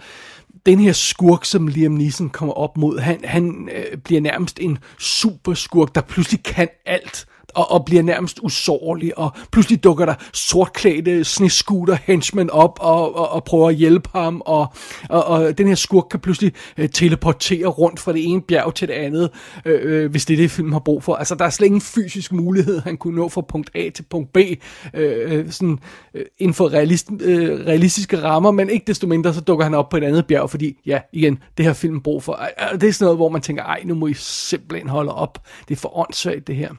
den 0.66 0.78
her 0.78 0.92
skurk, 0.92 1.44
som 1.44 1.66
Liam 1.66 1.92
Neeson 1.92 2.28
kommer 2.28 2.54
op 2.54 2.76
mod, 2.76 2.98
han, 2.98 3.20
han 3.24 3.68
øh, 3.76 3.98
bliver 3.98 4.20
nærmest 4.20 4.58
en 4.60 4.78
super 4.98 5.54
skurk, 5.54 5.94
der 5.94 6.00
pludselig 6.00 6.42
kan 6.42 6.68
alt 6.86 7.26
og, 7.54 7.70
og 7.70 7.84
bliver 7.84 8.02
nærmest 8.02 8.40
usårlig, 8.42 9.18
og 9.18 9.32
pludselig 9.52 9.84
dukker 9.84 10.06
der 10.06 10.14
sortklædte 10.32 11.24
sneskuter 11.24 11.96
henchmen 12.04 12.50
op 12.50 12.78
og, 12.80 13.16
og, 13.16 13.32
og 13.32 13.44
prøver 13.44 13.68
at 13.68 13.74
hjælpe 13.74 14.08
ham, 14.12 14.42
og, 14.46 14.66
og, 15.08 15.24
og 15.24 15.58
den 15.58 15.68
her 15.68 15.74
skurk 15.74 16.04
kan 16.10 16.20
pludselig 16.20 16.52
øh, 16.76 16.88
teleportere 16.88 17.66
rundt 17.66 18.00
fra 18.00 18.12
det 18.12 18.24
ene 18.24 18.42
bjerg 18.42 18.74
til 18.74 18.88
det 18.88 18.94
andet, 18.94 19.30
øh, 19.64 19.80
øh, 19.82 20.10
hvis 20.10 20.24
det 20.24 20.34
er 20.34 20.38
det, 20.38 20.50
filmen 20.50 20.72
har 20.72 20.80
brug 20.80 21.02
for. 21.02 21.14
Altså, 21.14 21.34
der 21.34 21.44
er 21.44 21.50
slet 21.50 21.66
ingen 21.66 21.80
fysisk 21.80 22.32
mulighed, 22.32 22.80
han 22.80 22.96
kunne 22.96 23.16
nå 23.16 23.28
fra 23.28 23.40
punkt 23.40 23.70
A 23.74 23.90
til 23.90 24.02
punkt 24.10 24.32
B, 24.32 24.36
øh, 24.36 24.56
øh 24.94 25.50
sådan, 25.50 25.78
øh, 26.14 26.24
inden 26.38 26.54
for 26.54 26.72
realist, 26.72 27.10
øh, 27.20 27.66
realistiske 27.66 28.22
rammer, 28.22 28.50
men 28.50 28.70
ikke 28.70 28.84
desto 28.86 29.06
mindre, 29.06 29.34
så 29.34 29.40
dukker 29.40 29.64
han 29.64 29.74
op 29.74 29.88
på 29.88 29.96
et 29.96 30.04
andet 30.04 30.26
bjerg, 30.26 30.50
fordi, 30.50 30.80
ja, 30.86 31.00
igen, 31.12 31.38
det 31.56 31.66
har 31.66 31.72
film 31.72 32.00
brug 32.00 32.22
for. 32.22 32.40
Det 32.72 32.88
er 32.88 32.92
sådan 32.92 33.04
noget, 33.04 33.18
hvor 33.18 33.28
man 33.28 33.42
tænker, 33.42 33.62
ej, 33.62 33.82
nu 33.84 33.94
må 33.94 34.06
I 34.06 34.14
simpelthen 34.14 34.88
holde 34.88 35.14
op. 35.14 35.38
Det 35.68 35.74
er 35.74 35.78
for 35.78 35.98
åndssvagt, 35.98 36.46
det 36.46 36.56
her. 36.56 36.70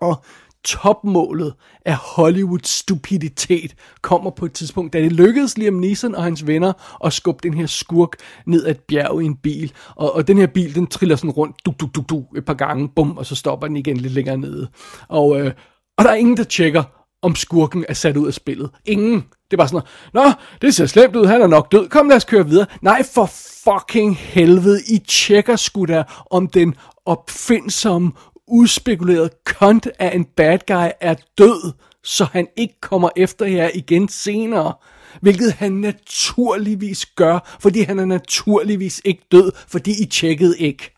Og 0.00 0.24
topmålet 0.64 1.54
af 1.86 1.96
Hollywoods 1.96 2.68
stupiditet 2.68 3.74
kommer 4.02 4.30
på 4.30 4.44
et 4.44 4.52
tidspunkt, 4.52 4.92
da 4.92 5.00
det 5.00 5.12
lykkedes 5.12 5.58
Liam 5.58 5.74
Neeson 5.74 6.14
og 6.14 6.22
hans 6.22 6.46
venner 6.46 6.72
at 7.04 7.12
skubbe 7.12 7.48
den 7.48 7.54
her 7.54 7.66
skurk 7.66 8.16
ned 8.46 8.66
ad 8.66 8.70
et 8.70 8.80
bjerg 8.80 9.22
i 9.22 9.24
en 9.24 9.36
bil. 9.36 9.72
Og, 9.96 10.14
og 10.14 10.28
den 10.28 10.38
her 10.38 10.46
bil, 10.46 10.74
den 10.74 10.86
triller 10.86 11.16
sådan 11.16 11.30
rundt, 11.30 11.56
du, 11.66 11.74
du, 11.80 11.88
du, 11.94 12.04
du, 12.08 12.24
et 12.36 12.44
par 12.44 12.54
gange, 12.54 12.88
bum, 12.96 13.16
og 13.16 13.26
så 13.26 13.34
stopper 13.34 13.66
den 13.66 13.76
igen 13.76 13.96
lidt 13.96 14.12
længere 14.12 14.36
nede. 14.36 14.68
Og, 15.08 15.40
øh, 15.40 15.52
og 15.98 16.04
der 16.04 16.10
er 16.10 16.14
ingen, 16.14 16.36
der 16.36 16.44
tjekker, 16.44 16.82
om 17.22 17.34
skurken 17.34 17.84
er 17.88 17.94
sat 17.94 18.16
ud 18.16 18.26
af 18.26 18.34
spillet. 18.34 18.70
Ingen. 18.86 19.14
Det 19.14 19.52
er 19.52 19.56
bare 19.56 19.68
sådan 19.68 19.82
noget, 20.14 20.36
Nå, 20.36 20.42
det 20.62 20.74
ser 20.74 20.86
slemt 20.86 21.16
ud, 21.16 21.26
han 21.26 21.42
er 21.42 21.46
nok 21.46 21.72
død, 21.72 21.88
kom 21.88 22.08
lad 22.08 22.16
os 22.16 22.24
køre 22.24 22.48
videre. 22.48 22.66
Nej, 22.82 23.02
for 23.14 23.30
fucking 23.64 24.16
helvede, 24.16 24.80
I 24.88 24.98
tjekker 24.98 25.56
sgu 25.56 25.84
da, 25.84 26.04
om 26.30 26.46
den 26.46 26.74
opfindsomme, 27.06 28.12
udspekuleret 28.50 29.44
kont 29.44 29.88
af 29.98 30.14
en 30.14 30.24
bad 30.24 30.58
guy 30.66 30.88
er 31.00 31.14
død, 31.38 31.72
så 32.04 32.24
han 32.24 32.46
ikke 32.56 32.80
kommer 32.80 33.08
efter 33.16 33.46
jer 33.46 33.70
igen 33.74 34.08
senere. 34.08 34.72
Hvilket 35.20 35.52
han 35.52 35.72
naturligvis 35.72 37.06
gør, 37.06 37.56
fordi 37.60 37.80
han 37.80 37.98
er 37.98 38.04
naturligvis 38.04 39.00
ikke 39.04 39.22
død, 39.32 39.52
fordi 39.68 40.02
I 40.02 40.06
tjekkede 40.06 40.58
ikke. 40.58 40.96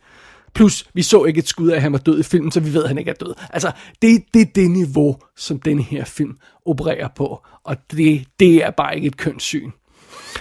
Plus, 0.55 0.87
vi 0.95 1.03
så 1.03 1.25
ikke 1.25 1.38
et 1.38 1.49
skud 1.49 1.69
af, 1.69 1.77
at 1.77 1.83
han 1.83 1.93
var 1.93 1.99
død 1.99 2.21
i 2.21 2.23
filmen, 2.23 2.53
så 2.53 2.61
vi 2.61 2.75
ved, 2.75 2.83
at 2.83 2.88
han 2.88 2.99
ikke 2.99 3.11
er 3.11 3.15
død. 3.15 3.35
Altså, 3.51 3.73
det, 4.03 4.25
det 4.35 4.43
er 4.43 4.53
det 4.55 4.71
niveau, 4.71 5.17
som 5.37 5.61
den 5.61 5.79
her 5.79 6.05
film 6.05 6.37
opererer 6.67 7.09
på. 7.17 7.41
Og 7.65 7.77
det, 7.91 8.25
det 8.41 8.65
er 8.65 8.71
bare 8.71 8.97
ikke 8.97 9.07
et 9.07 9.17
kønssyn. 9.17 9.71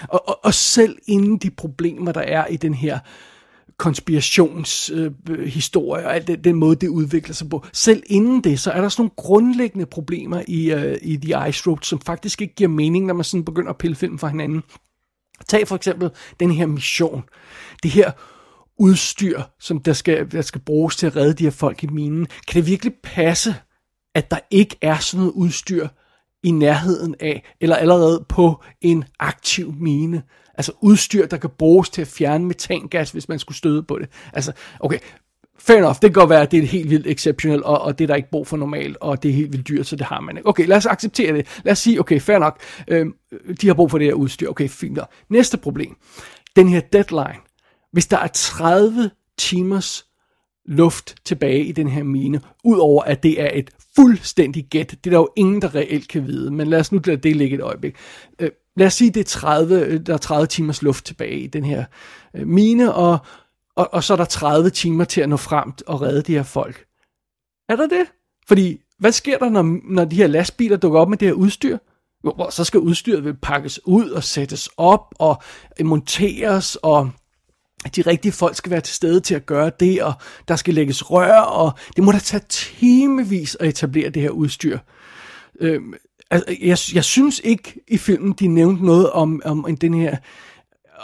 Og, 0.08 0.28
og, 0.28 0.40
og 0.42 0.54
selv 0.54 0.98
inden 1.06 1.38
de 1.38 1.50
problemer, 1.50 2.12
der 2.12 2.20
er 2.20 2.46
i 2.46 2.56
den 2.56 2.74
her 2.74 2.98
konspirationshistorie 3.82 6.02
øh, 6.02 6.04
øh 6.04 6.08
og 6.08 6.14
alt 6.14 6.26
den, 6.26 6.44
den 6.44 6.56
måde, 6.56 6.76
det 6.76 6.88
udvikler 6.88 7.34
sig 7.34 7.48
på. 7.48 7.66
Selv 7.72 8.02
inden 8.06 8.44
det, 8.44 8.60
så 8.60 8.70
er 8.70 8.80
der 8.80 8.88
sådan 8.88 9.02
nogle 9.02 9.10
grundlæggende 9.16 9.86
problemer 9.86 10.42
i, 10.48 10.72
øh, 10.72 10.98
i 11.02 11.16
The 11.16 11.48
Ice 11.48 11.70
Road, 11.70 11.78
som 11.82 12.00
faktisk 12.00 12.42
ikke 12.42 12.54
giver 12.54 12.70
mening, 12.70 13.06
når 13.06 13.14
man 13.14 13.24
sådan 13.24 13.44
begynder 13.44 13.70
at 13.70 13.78
pille 13.78 13.96
film 13.96 14.18
fra 14.18 14.28
hinanden. 14.28 14.62
Tag 15.48 15.68
for 15.68 15.76
eksempel 15.76 16.10
den 16.40 16.50
her 16.50 16.66
mission. 16.66 17.22
Det 17.82 17.90
her 17.90 18.10
udstyr, 18.78 19.42
som 19.60 19.80
der 19.80 19.92
skal, 19.92 20.32
der 20.32 20.42
skal 20.42 20.60
bruges 20.60 20.96
til 20.96 21.06
at 21.06 21.16
redde 21.16 21.34
de 21.34 21.44
her 21.44 21.50
folk 21.50 21.84
i 21.84 21.86
minen. 21.86 22.26
Kan 22.26 22.54
det 22.54 22.66
virkelig 22.66 22.92
passe, 23.02 23.54
at 24.14 24.30
der 24.30 24.38
ikke 24.50 24.76
er 24.80 24.98
sådan 24.98 25.20
noget 25.20 25.32
udstyr 25.32 25.88
i 26.42 26.50
nærheden 26.50 27.14
af, 27.20 27.54
eller 27.60 27.76
allerede 27.76 28.24
på 28.28 28.62
en 28.80 29.04
aktiv 29.20 29.74
mine? 29.80 30.22
Altså 30.54 30.72
udstyr, 30.80 31.26
der 31.26 31.36
kan 31.36 31.50
bruges 31.58 31.90
til 31.90 32.02
at 32.02 32.08
fjerne 32.08 32.44
metangas, 32.44 33.10
hvis 33.10 33.28
man 33.28 33.38
skulle 33.38 33.58
støde 33.58 33.82
på 33.82 33.98
det. 33.98 34.08
Altså, 34.32 34.52
okay, 34.80 34.98
fair 35.58 35.78
enough, 35.78 35.94
det 35.94 36.00
kan 36.00 36.12
godt 36.12 36.30
være, 36.30 36.42
at 36.42 36.50
det 36.50 36.62
er 36.62 36.66
helt 36.66 36.90
vildt 36.90 37.06
exceptionelt, 37.06 37.62
og, 37.62 37.80
og 37.80 37.98
det 37.98 38.04
er 38.04 38.06
der 38.06 38.14
ikke 38.14 38.30
brug 38.30 38.46
for 38.46 38.56
normalt, 38.56 38.96
og 39.00 39.22
det 39.22 39.28
er 39.28 39.32
helt 39.32 39.52
vildt 39.52 39.68
dyrt, 39.68 39.86
så 39.86 39.96
det 39.96 40.06
har 40.06 40.20
man 40.20 40.36
ikke. 40.36 40.48
Okay, 40.48 40.66
lad 40.66 40.76
os 40.76 40.86
acceptere 40.86 41.36
det. 41.36 41.60
Lad 41.64 41.72
os 41.72 41.78
sige, 41.78 42.00
okay, 42.00 42.20
fair 42.20 42.38
nok, 42.38 42.60
øh, 42.88 43.06
de 43.60 43.66
har 43.66 43.74
brug 43.74 43.90
for 43.90 43.98
det 43.98 44.06
her 44.06 44.14
udstyr. 44.14 44.48
Okay, 44.48 44.68
fint 44.68 44.96
nok. 44.96 45.08
Næste 45.28 45.56
problem. 45.56 45.96
Den 46.56 46.68
her 46.68 46.80
deadline. 46.80 47.40
Hvis 47.92 48.06
der 48.06 48.18
er 48.18 48.28
30 48.34 49.10
timers 49.38 50.06
luft 50.66 51.14
tilbage 51.24 51.64
i 51.64 51.72
den 51.72 51.88
her 51.88 52.02
mine, 52.02 52.40
udover 52.64 53.02
at 53.02 53.22
det 53.22 53.40
er 53.40 53.50
et 53.54 53.70
fuldstændig 53.96 54.64
gæt. 54.64 54.90
Det 54.90 55.06
er 55.06 55.10
der 55.10 55.18
jo 55.18 55.28
ingen, 55.36 55.62
der 55.62 55.74
reelt 55.74 56.08
kan 56.08 56.26
vide, 56.26 56.50
men 56.50 56.66
lad 56.68 56.80
os 56.80 56.92
nu 56.92 57.00
lade 57.04 57.16
det 57.16 57.36
ligge 57.36 57.56
et 57.56 57.62
øjeblik. 57.62 57.96
Øh, 58.38 58.50
lad 58.76 58.86
os 58.86 58.94
sige, 58.94 59.10
det 59.10 59.20
er 59.20 59.24
30, 59.24 59.80
øh, 59.80 60.00
der 60.06 60.14
er 60.14 60.18
30 60.18 60.46
timers 60.46 60.82
luft 60.82 61.04
tilbage 61.04 61.40
i 61.40 61.46
den 61.46 61.64
her 61.64 61.84
øh, 62.34 62.46
mine, 62.46 62.94
og, 62.94 63.18
og, 63.76 63.88
og 63.92 64.04
så 64.04 64.12
er 64.12 64.16
der 64.16 64.24
30 64.24 64.70
timer 64.70 65.04
til 65.04 65.20
at 65.20 65.28
nå 65.28 65.36
frem 65.36 65.72
og 65.86 66.02
redde 66.02 66.22
de 66.22 66.32
her 66.32 66.42
folk. 66.42 66.84
Er 67.68 67.76
der 67.76 67.86
det? 67.86 68.06
Fordi, 68.48 68.80
hvad 68.98 69.12
sker 69.12 69.38
der, 69.38 69.50
når, 69.50 69.92
når 69.94 70.04
de 70.04 70.16
her 70.16 70.26
lastbiler 70.26 70.76
dukker 70.76 71.00
op 71.00 71.08
med 71.08 71.18
det 71.18 71.28
her 71.28 71.32
udstyr? 71.32 71.78
Så 72.50 72.64
skal 72.64 72.80
udstyret 72.80 73.40
pakkes 73.40 73.80
ud 73.86 74.10
og 74.10 74.24
sættes 74.24 74.70
op 74.76 75.14
og 75.18 75.42
monteres, 75.84 76.76
og 76.76 77.10
de 77.96 78.02
rigtige 78.02 78.32
folk 78.32 78.56
skal 78.56 78.70
være 78.70 78.80
til 78.80 78.94
stede 78.94 79.20
til 79.20 79.34
at 79.34 79.46
gøre 79.46 79.70
det, 79.80 80.02
og 80.02 80.12
der 80.48 80.56
skal 80.56 80.74
lægges 80.74 81.10
rør, 81.10 81.40
og 81.40 81.72
det 81.96 82.04
må 82.04 82.12
da 82.12 82.18
tage 82.18 82.42
timevis 82.48 83.56
at 83.60 83.68
etablere 83.68 84.10
det 84.10 84.22
her 84.22 84.30
udstyr. 84.30 84.78
Øhm, 85.60 85.94
altså, 86.30 86.56
jeg, 86.62 86.78
jeg 86.94 87.04
synes 87.04 87.40
ikke 87.44 87.80
i 87.88 87.98
filmen, 87.98 88.32
de 88.32 88.46
nævnte 88.46 88.84
noget 88.84 89.10
om, 89.10 89.42
om 89.44 89.76
den 89.76 89.94
her 89.94 90.16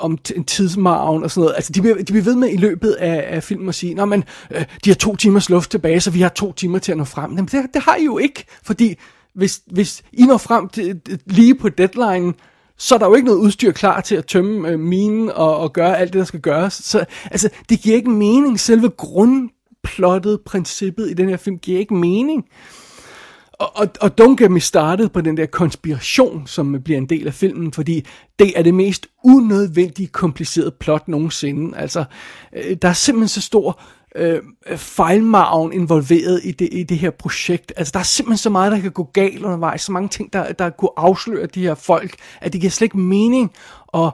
om 0.01 0.19
en 0.37 0.45
tidsmarven 0.45 1.23
og 1.23 1.31
sådan 1.31 1.41
noget. 1.41 1.55
Altså, 1.57 1.73
de 1.73 1.81
bliver, 1.81 1.97
de 1.97 2.05
bliver 2.05 2.23
ved 2.23 2.37
med 2.37 2.53
i 2.53 2.57
løbet 2.57 2.93
af, 2.93 3.37
af 3.37 3.43
filmen 3.43 3.69
at 3.69 3.75
sige, 3.75 3.95
Nå, 3.95 4.05
men 4.05 4.25
øh, 4.51 4.65
de 4.85 4.91
har 4.91 4.95
to 4.95 5.17
timers 5.17 5.51
luft 5.51 5.71
tilbage, 5.71 6.01
så 6.01 6.11
vi 6.11 6.21
har 6.21 6.29
to 6.29 6.53
timer 6.53 6.79
til 6.79 6.93
at 6.93 6.99
nå 6.99 7.05
frem. 7.05 7.31
Jamen, 7.31 7.47
det, 7.47 7.67
det 7.75 7.83
har 7.83 7.97
I 7.97 8.05
jo 8.05 8.19
ikke, 8.19 8.45
fordi 8.63 8.95
hvis, 9.35 9.61
hvis 9.67 10.03
I 10.13 10.23
når 10.23 10.37
frem 10.37 10.69
til, 10.69 11.01
lige 11.27 11.55
på 11.55 11.69
deadline, 11.69 12.35
så 12.79 12.95
er 12.95 12.99
der 12.99 13.07
jo 13.07 13.15
ikke 13.15 13.27
noget 13.27 13.41
udstyr 13.41 13.73
klar 13.73 14.01
til 14.01 14.15
at 14.15 14.27
tømme 14.27 14.69
øh, 14.69 14.81
minen 14.81 15.31
og, 15.31 15.57
og 15.57 15.73
gøre 15.73 15.99
alt 15.99 16.13
det, 16.13 16.19
der 16.19 16.25
skal 16.25 16.41
gøres. 16.41 16.73
Så 16.73 17.05
altså, 17.25 17.49
det 17.69 17.81
giver 17.81 17.97
ikke 17.97 18.11
mening. 18.11 18.61
Selve 18.61 18.89
grundplottet, 18.89 20.41
princippet 20.41 21.11
i 21.11 21.15
den 21.15 21.29
her 21.29 21.37
film, 21.37 21.59
giver 21.59 21.79
ikke 21.79 21.95
mening. 21.95 22.45
Og, 23.53 23.77
og, 23.77 23.89
og 24.01 24.11
don't 24.21 24.37
get 24.37 24.51
me 24.51 24.61
started 24.61 25.09
på 25.09 25.21
den 25.21 25.37
der 25.37 25.47
konspiration, 25.47 26.47
som 26.47 26.83
bliver 26.85 26.99
en 26.99 27.07
del 27.07 27.27
af 27.27 27.35
filmen, 27.35 27.73
fordi 27.73 28.07
det 28.39 28.53
er 28.57 28.63
det 28.63 28.75
mest 28.75 29.07
unødvendigt 29.25 30.13
komplicerede 30.13 30.75
plot 30.81 31.09
nogensinde. 31.09 31.77
Altså, 31.77 32.05
øh, 32.57 32.77
der 32.83 32.89
er 32.89 32.93
simpelthen 32.93 33.29
så 33.29 33.41
stor 33.41 33.81
øh, 34.15 34.43
øh 34.67 34.79
fejlmagen 34.79 35.73
involveret 35.73 36.41
i 36.45 36.53
det, 36.53 36.69
i 36.73 36.83
det 36.83 36.99
her 36.99 37.11
projekt. 37.11 37.73
Altså, 37.77 37.93
der 37.93 37.99
er 37.99 38.05
simpelthen 38.05 38.39
så 38.39 38.51
meget, 38.51 38.73
der 38.73 38.81
kan 38.81 38.91
gå 38.91 39.11
galt 39.13 39.45
undervejs. 39.45 39.83
Så 39.83 39.93
mange 39.93 40.09
ting, 40.09 40.33
der, 40.33 40.53
der 40.53 40.71
kunne 40.71 40.91
afsløre 40.97 41.47
de 41.47 41.63
her 41.63 41.75
folk, 41.75 42.15
at 42.41 42.53
det 42.53 42.61
giver 42.61 42.71
slet 42.71 42.87
ikke 42.87 42.99
mening 42.99 43.53
at, 43.95 44.11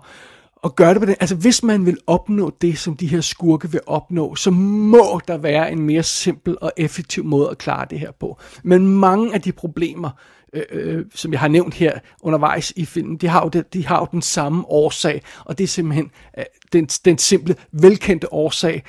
at 0.65 0.77
gøre 0.77 0.95
det 0.95 1.01
på 1.01 1.07
den. 1.07 1.17
Altså, 1.21 1.37
hvis 1.37 1.63
man 1.63 1.87
vil 1.87 1.99
opnå 2.07 2.53
det, 2.61 2.79
som 2.79 2.97
de 2.97 3.07
her 3.07 3.21
skurke 3.21 3.71
vil 3.71 3.81
opnå, 3.87 4.35
så 4.35 4.51
må 4.51 5.21
der 5.29 5.37
være 5.37 5.73
en 5.73 5.81
mere 5.81 6.03
simpel 6.03 6.57
og 6.61 6.73
effektiv 6.77 7.25
måde 7.25 7.51
at 7.51 7.59
klare 7.59 7.87
det 7.91 8.01
her 8.01 8.11
på. 8.21 8.39
Men 8.63 8.89
mange 8.89 9.35
af 9.35 9.43
de 9.43 9.53
problemer, 9.53 10.11
øh, 10.53 10.63
øh, 10.71 11.05
som 11.15 11.33
jeg 11.33 11.41
har 11.41 11.49
nævnt 11.49 11.75
her 11.75 11.99
undervejs 12.23 12.73
i 12.77 12.85
filmen, 12.85 13.17
de 13.17 13.29
har 13.29 13.43
jo, 13.43 13.49
det, 13.49 13.75
de 13.75 13.87
har 13.87 13.99
jo 13.99 14.07
den 14.13 14.23
samme 14.23 14.65
årsag, 14.67 15.23
og 15.45 15.59
det 15.59 15.65
er 15.65 15.69
simpelthen 15.69 16.11
øh, 16.39 16.45
den, 16.73 16.87
den 16.87 17.19
simple, 17.19 17.57
velkendte 17.73 18.33
årsag, 18.33 18.83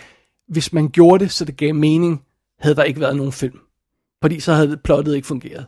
hvis 0.48 0.74
man 0.74 0.90
gjorde 0.90 1.24
det, 1.24 1.32
så 1.32 1.46
det 1.46 1.58
gav 1.58 1.76
mening, 1.76 2.24
havde 2.60 2.76
der 2.76 2.84
ikke 2.84 3.00
været 3.00 3.16
nogen 3.16 3.32
film. 3.32 3.60
Fordi 4.22 4.40
så 4.40 4.54
havde 4.54 4.78
plottet 4.78 5.16
ikke 5.16 5.28
fungeret. 5.28 5.66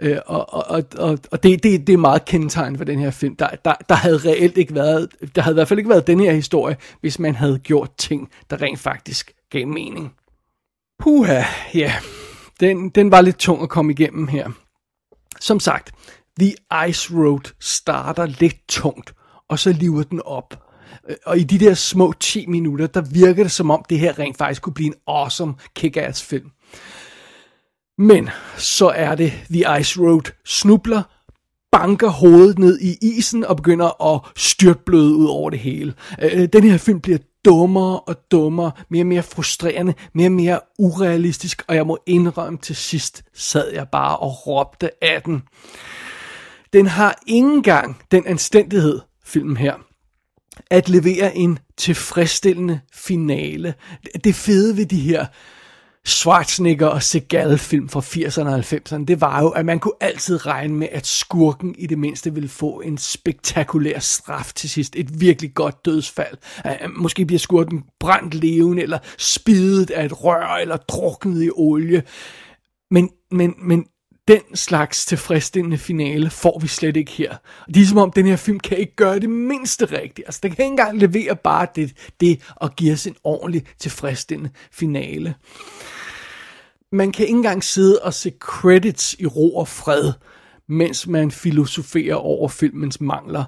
Øh, 0.00 0.18
og 0.26 0.54
og, 0.54 0.84
og, 0.98 1.18
og 1.30 1.42
det, 1.42 1.62
det, 1.62 1.86
det 1.86 1.92
er 1.92 1.96
meget 1.96 2.24
kendetegn 2.24 2.76
for 2.76 2.84
den 2.84 2.98
her 2.98 3.10
film. 3.10 3.36
Der, 3.36 3.48
der, 3.64 3.74
der 3.88 3.94
havde 3.94 4.18
reelt 4.18 4.58
ikke 4.58 4.74
været, 4.74 5.08
der 5.34 5.42
havde 5.42 5.54
i 5.54 5.56
hvert 5.56 5.68
fald 5.68 5.78
ikke 5.78 5.90
været 5.90 6.06
den 6.06 6.20
her 6.20 6.32
historie, 6.32 6.76
hvis 7.00 7.18
man 7.18 7.34
havde 7.34 7.58
gjort 7.58 7.90
ting, 7.98 8.30
der 8.50 8.62
rent 8.62 8.78
faktisk 8.78 9.32
gav 9.50 9.66
mening. 9.66 10.12
Puha, 10.98 11.42
ja. 11.74 11.94
Den, 12.60 12.88
den 12.88 13.10
var 13.10 13.20
lidt 13.20 13.38
tung 13.38 13.62
at 13.62 13.68
komme 13.68 13.92
igennem 13.92 14.28
her. 14.28 14.50
Som 15.40 15.60
sagt, 15.60 15.92
The 16.40 16.54
Ice 16.88 17.14
Road 17.14 17.54
starter 17.60 18.26
lidt 18.26 18.68
tungt, 18.68 19.14
og 19.48 19.58
så 19.58 19.72
liver 19.72 20.02
den 20.02 20.22
op. 20.24 20.67
Og 21.26 21.38
i 21.38 21.42
de 21.42 21.58
der 21.58 21.74
små 21.74 22.12
10 22.20 22.46
minutter, 22.46 22.86
der 22.86 23.00
virker 23.00 23.42
det 23.42 23.52
som 23.52 23.70
om, 23.70 23.84
det 23.90 23.98
her 23.98 24.18
rent 24.18 24.38
faktisk 24.38 24.62
kunne 24.62 24.74
blive 24.74 24.86
en 24.86 24.94
awesome 25.06 25.54
kick-ass 25.78 26.22
film. 26.22 26.50
Men 27.98 28.30
så 28.56 28.88
er 28.88 29.14
det 29.14 29.32
The 29.50 29.80
Ice 29.80 30.00
Road 30.00 30.32
snubler, 30.44 31.02
banker 31.72 32.08
hovedet 32.08 32.58
ned 32.58 32.80
i 32.80 32.96
isen 33.02 33.44
og 33.44 33.56
begynder 33.56 34.14
at 34.14 34.20
styrtbløde 34.36 35.14
ud 35.14 35.26
over 35.26 35.50
det 35.50 35.58
hele. 35.58 35.94
Øh, 36.22 36.48
den 36.52 36.64
her 36.64 36.78
film 36.78 37.00
bliver 37.00 37.18
dummere 37.44 38.00
og 38.00 38.16
dummere, 38.30 38.72
mere 38.88 39.02
og 39.02 39.06
mere 39.06 39.22
frustrerende, 39.22 39.94
mere 40.14 40.28
og 40.28 40.32
mere 40.32 40.60
urealistisk, 40.78 41.62
og 41.68 41.74
jeg 41.74 41.86
må 41.86 41.98
indrømme 42.06 42.58
til 42.58 42.76
sidst, 42.76 43.22
sad 43.34 43.72
jeg 43.72 43.88
bare 43.88 44.16
og 44.16 44.46
råbte 44.46 45.04
af 45.04 45.22
den. 45.22 45.42
Den 46.72 46.86
har 46.86 47.18
ingen 47.26 47.62
gang 47.62 48.02
den 48.10 48.26
anstændighed, 48.26 49.00
filmen 49.24 49.56
her, 49.56 49.74
at 50.70 50.88
levere 50.88 51.36
en 51.36 51.58
tilfredsstillende 51.76 52.80
finale. 52.92 53.74
Det 54.24 54.34
fede 54.34 54.76
ved 54.76 54.86
de 54.86 55.00
her 55.00 55.26
Schwarzenegger 56.08 56.86
og 56.86 57.02
Seagal 57.02 57.58
film 57.58 57.88
fra 57.88 58.00
80'erne 58.00 58.48
og 58.48 58.58
90'erne, 58.58 59.04
det 59.04 59.20
var 59.20 59.42
jo, 59.42 59.48
at 59.48 59.66
man 59.66 59.78
kunne 59.78 59.94
altid 60.00 60.46
regne 60.46 60.74
med, 60.74 60.88
at 60.92 61.06
skurken 61.06 61.74
i 61.78 61.86
det 61.86 61.98
mindste 61.98 62.34
ville 62.34 62.48
få 62.48 62.80
en 62.80 62.98
spektakulær 62.98 63.98
straf 63.98 64.52
til 64.52 64.70
sidst. 64.70 64.96
Et 64.96 65.20
virkelig 65.20 65.54
godt 65.54 65.84
dødsfald. 65.84 66.36
Måske 66.96 67.26
bliver 67.26 67.38
skurken 67.38 67.84
brændt 68.00 68.34
levende, 68.34 68.82
eller 68.82 68.98
spidet 69.18 69.90
af 69.90 70.04
et 70.04 70.24
rør, 70.24 70.56
eller 70.56 70.76
druknet 70.76 71.44
i 71.44 71.50
olie. 71.54 72.02
Men, 72.90 73.10
men, 73.30 73.54
men 73.58 73.86
den 74.28 74.56
slags 74.56 75.06
tilfredsstillende 75.06 75.78
finale 75.78 76.30
får 76.30 76.58
vi 76.58 76.68
slet 76.68 76.96
ikke 76.96 77.12
her. 77.12 77.36
Og 77.66 77.74
det 77.74 77.82
er 77.82 77.86
som 77.86 77.98
om, 77.98 78.12
den 78.12 78.26
her 78.26 78.36
film 78.36 78.60
kan 78.60 78.78
ikke 78.78 78.96
gøre 78.96 79.20
det 79.20 79.30
mindste 79.30 79.84
rigtigt. 79.84 80.26
Altså, 80.26 80.40
den 80.42 80.50
kan 80.50 80.64
ikke 80.64 80.72
engang 80.72 80.98
levere 80.98 81.36
bare 81.36 81.66
det, 81.74 82.10
det 82.20 82.40
og 82.56 82.76
give 82.76 82.92
os 82.92 83.06
en 83.06 83.16
ordentlig 83.24 83.64
tilfredsstillende 83.78 84.50
finale. 84.72 85.34
Man 86.92 87.12
kan 87.12 87.26
ikke 87.26 87.36
engang 87.36 87.64
sidde 87.64 87.98
og 88.02 88.14
se 88.14 88.32
credits 88.40 89.16
i 89.18 89.26
ro 89.26 89.56
og 89.56 89.68
fred 89.68 90.12
mens 90.68 91.06
man 91.06 91.30
filosoferer 91.30 92.14
over 92.14 92.48
filmens 92.48 93.00
mangler. 93.00 93.44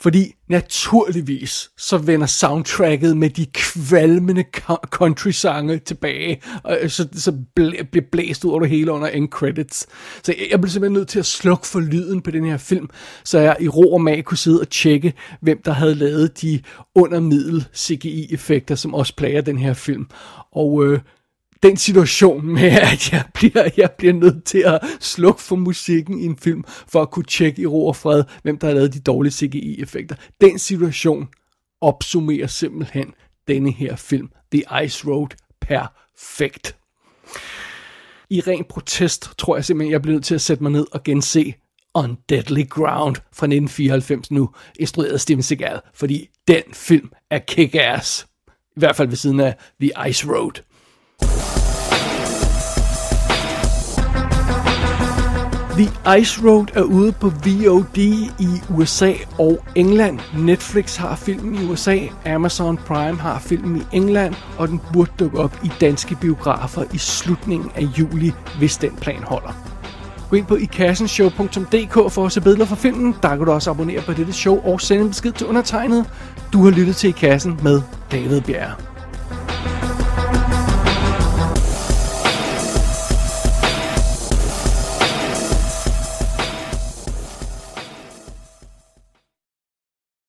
Fordi 0.00 0.34
naturligvis 0.48 1.70
så 1.78 1.98
vender 1.98 2.26
soundtracket 2.26 3.16
med 3.16 3.30
de 3.30 3.46
kvalmende 3.46 4.44
country-sange 4.86 5.78
tilbage, 5.78 6.42
og 6.64 6.78
øh, 6.80 6.90
så, 6.90 7.08
så 7.12 7.30
bl- 7.60 7.82
bliver 7.82 8.04
blæst 8.12 8.44
ud 8.44 8.50
over 8.50 8.60
det 8.60 8.68
hele 8.70 8.92
under 8.92 9.08
end 9.08 9.28
credits. 9.28 9.86
Så 10.22 10.34
jeg, 10.38 10.46
jeg 10.50 10.60
blev 10.60 10.70
simpelthen 10.70 10.92
nødt 10.92 11.08
til 11.08 11.18
at 11.18 11.26
slukke 11.26 11.66
for 11.66 11.80
lyden 11.80 12.20
på 12.20 12.30
den 12.30 12.44
her 12.44 12.56
film, 12.56 12.90
så 13.24 13.38
jeg 13.38 13.56
i 13.60 13.68
ro 13.68 13.94
og 13.94 14.00
mag 14.00 14.24
kunne 14.24 14.38
sidde 14.38 14.60
og 14.60 14.68
tjekke, 14.68 15.12
hvem 15.40 15.62
der 15.64 15.72
havde 15.72 15.94
lavet 15.94 16.42
de 16.42 16.60
undermiddel 16.94 17.66
CGI-effekter, 17.76 18.74
som 18.74 18.94
også 18.94 19.16
plager 19.16 19.40
den 19.40 19.58
her 19.58 19.74
film. 19.74 20.06
Og 20.52 20.86
øh, 20.86 21.00
den 21.64 21.76
situation 21.76 22.46
med, 22.46 22.62
at 22.92 23.12
jeg 23.12 23.24
bliver, 23.34 23.70
jeg 23.76 23.90
bliver 23.98 24.12
nødt 24.12 24.44
til 24.44 24.58
at 24.58 24.80
slukke 25.00 25.42
for 25.42 25.56
musikken 25.56 26.18
i 26.18 26.24
en 26.24 26.36
film, 26.36 26.64
for 26.88 27.02
at 27.02 27.10
kunne 27.10 27.24
tjekke 27.24 27.62
i 27.62 27.66
ro 27.66 27.86
og 27.86 27.96
fred, 27.96 28.24
hvem 28.42 28.58
der 28.58 28.66
har 28.66 28.74
lavet 28.74 28.94
de 28.94 29.00
dårlige 29.00 29.32
CGI-effekter. 29.32 30.16
Den 30.40 30.58
situation 30.58 31.28
opsummerer 31.80 32.46
simpelthen 32.46 33.14
denne 33.48 33.70
her 33.72 33.96
film, 33.96 34.28
The 34.52 34.84
Ice 34.84 35.08
Road, 35.08 35.28
perfekt. 35.60 36.76
I 38.30 38.40
ren 38.40 38.64
protest 38.68 39.30
tror 39.38 39.56
jeg 39.56 39.64
simpelthen, 39.64 39.92
jeg 39.92 40.02
bliver 40.02 40.14
nødt 40.14 40.24
til 40.24 40.34
at 40.34 40.40
sætte 40.40 40.62
mig 40.62 40.72
ned 40.72 40.86
og 40.92 41.02
gense 41.02 41.54
On 41.94 42.16
Deadly 42.28 42.68
Ground 42.68 43.16
fra 43.16 43.46
1994 43.46 44.30
nu, 44.30 44.50
instrueret 44.78 45.12
af 45.12 45.20
Steven 45.20 45.42
Seagal, 45.42 45.80
fordi 45.94 46.28
den 46.48 46.62
film 46.72 47.10
er 47.30 47.38
kick-ass. 47.50 48.26
I 48.76 48.80
hvert 48.80 48.96
fald 48.96 49.08
ved 49.08 49.16
siden 49.16 49.40
af 49.40 49.56
The 49.80 50.08
Ice 50.08 50.28
Road. 50.28 50.62
The 55.78 56.18
Ice 56.20 56.48
Road 56.48 56.66
er 56.74 56.82
ude 56.82 57.12
på 57.12 57.28
VOD 57.28 57.98
i 58.38 58.62
USA 58.70 59.12
og 59.38 59.64
England. 59.74 60.20
Netflix 60.38 60.96
har 60.96 61.16
filmen 61.16 61.54
i 61.54 61.64
USA, 61.64 61.98
Amazon 62.26 62.76
Prime 62.76 63.20
har 63.20 63.38
filmen 63.38 63.76
i 63.76 63.96
England, 63.96 64.34
og 64.58 64.68
den 64.68 64.80
burde 64.92 65.10
dukke 65.18 65.38
op 65.38 65.60
i 65.64 65.70
danske 65.80 66.16
biografer 66.20 66.84
i 66.92 66.98
slutningen 66.98 67.70
af 67.74 67.82
juli, 67.98 68.32
hvis 68.58 68.76
den 68.76 68.90
plan 69.00 69.22
holder. 69.22 69.52
Gå 70.30 70.36
ind 70.36 70.46
på 70.46 70.56
ikassenshow.dk 70.56 72.12
for 72.12 72.26
at 72.26 72.32
se 72.32 72.40
billeder 72.40 72.66
fra 72.66 72.76
filmen. 72.76 73.16
Der 73.22 73.28
kan 73.28 73.46
du 73.46 73.52
også 73.52 73.70
abonnere 73.70 74.02
på 74.02 74.12
dette 74.12 74.32
show 74.32 74.60
og 74.64 74.80
sende 74.80 75.02
en 75.02 75.08
besked 75.08 75.32
til 75.32 75.46
undertegnet. 75.46 76.06
Du 76.52 76.64
har 76.64 76.70
lyttet 76.70 76.96
til 76.96 77.08
I 77.08 77.12
Kassen 77.12 77.60
med 77.62 77.82
David 78.12 78.40
Bjerre. 78.40 78.93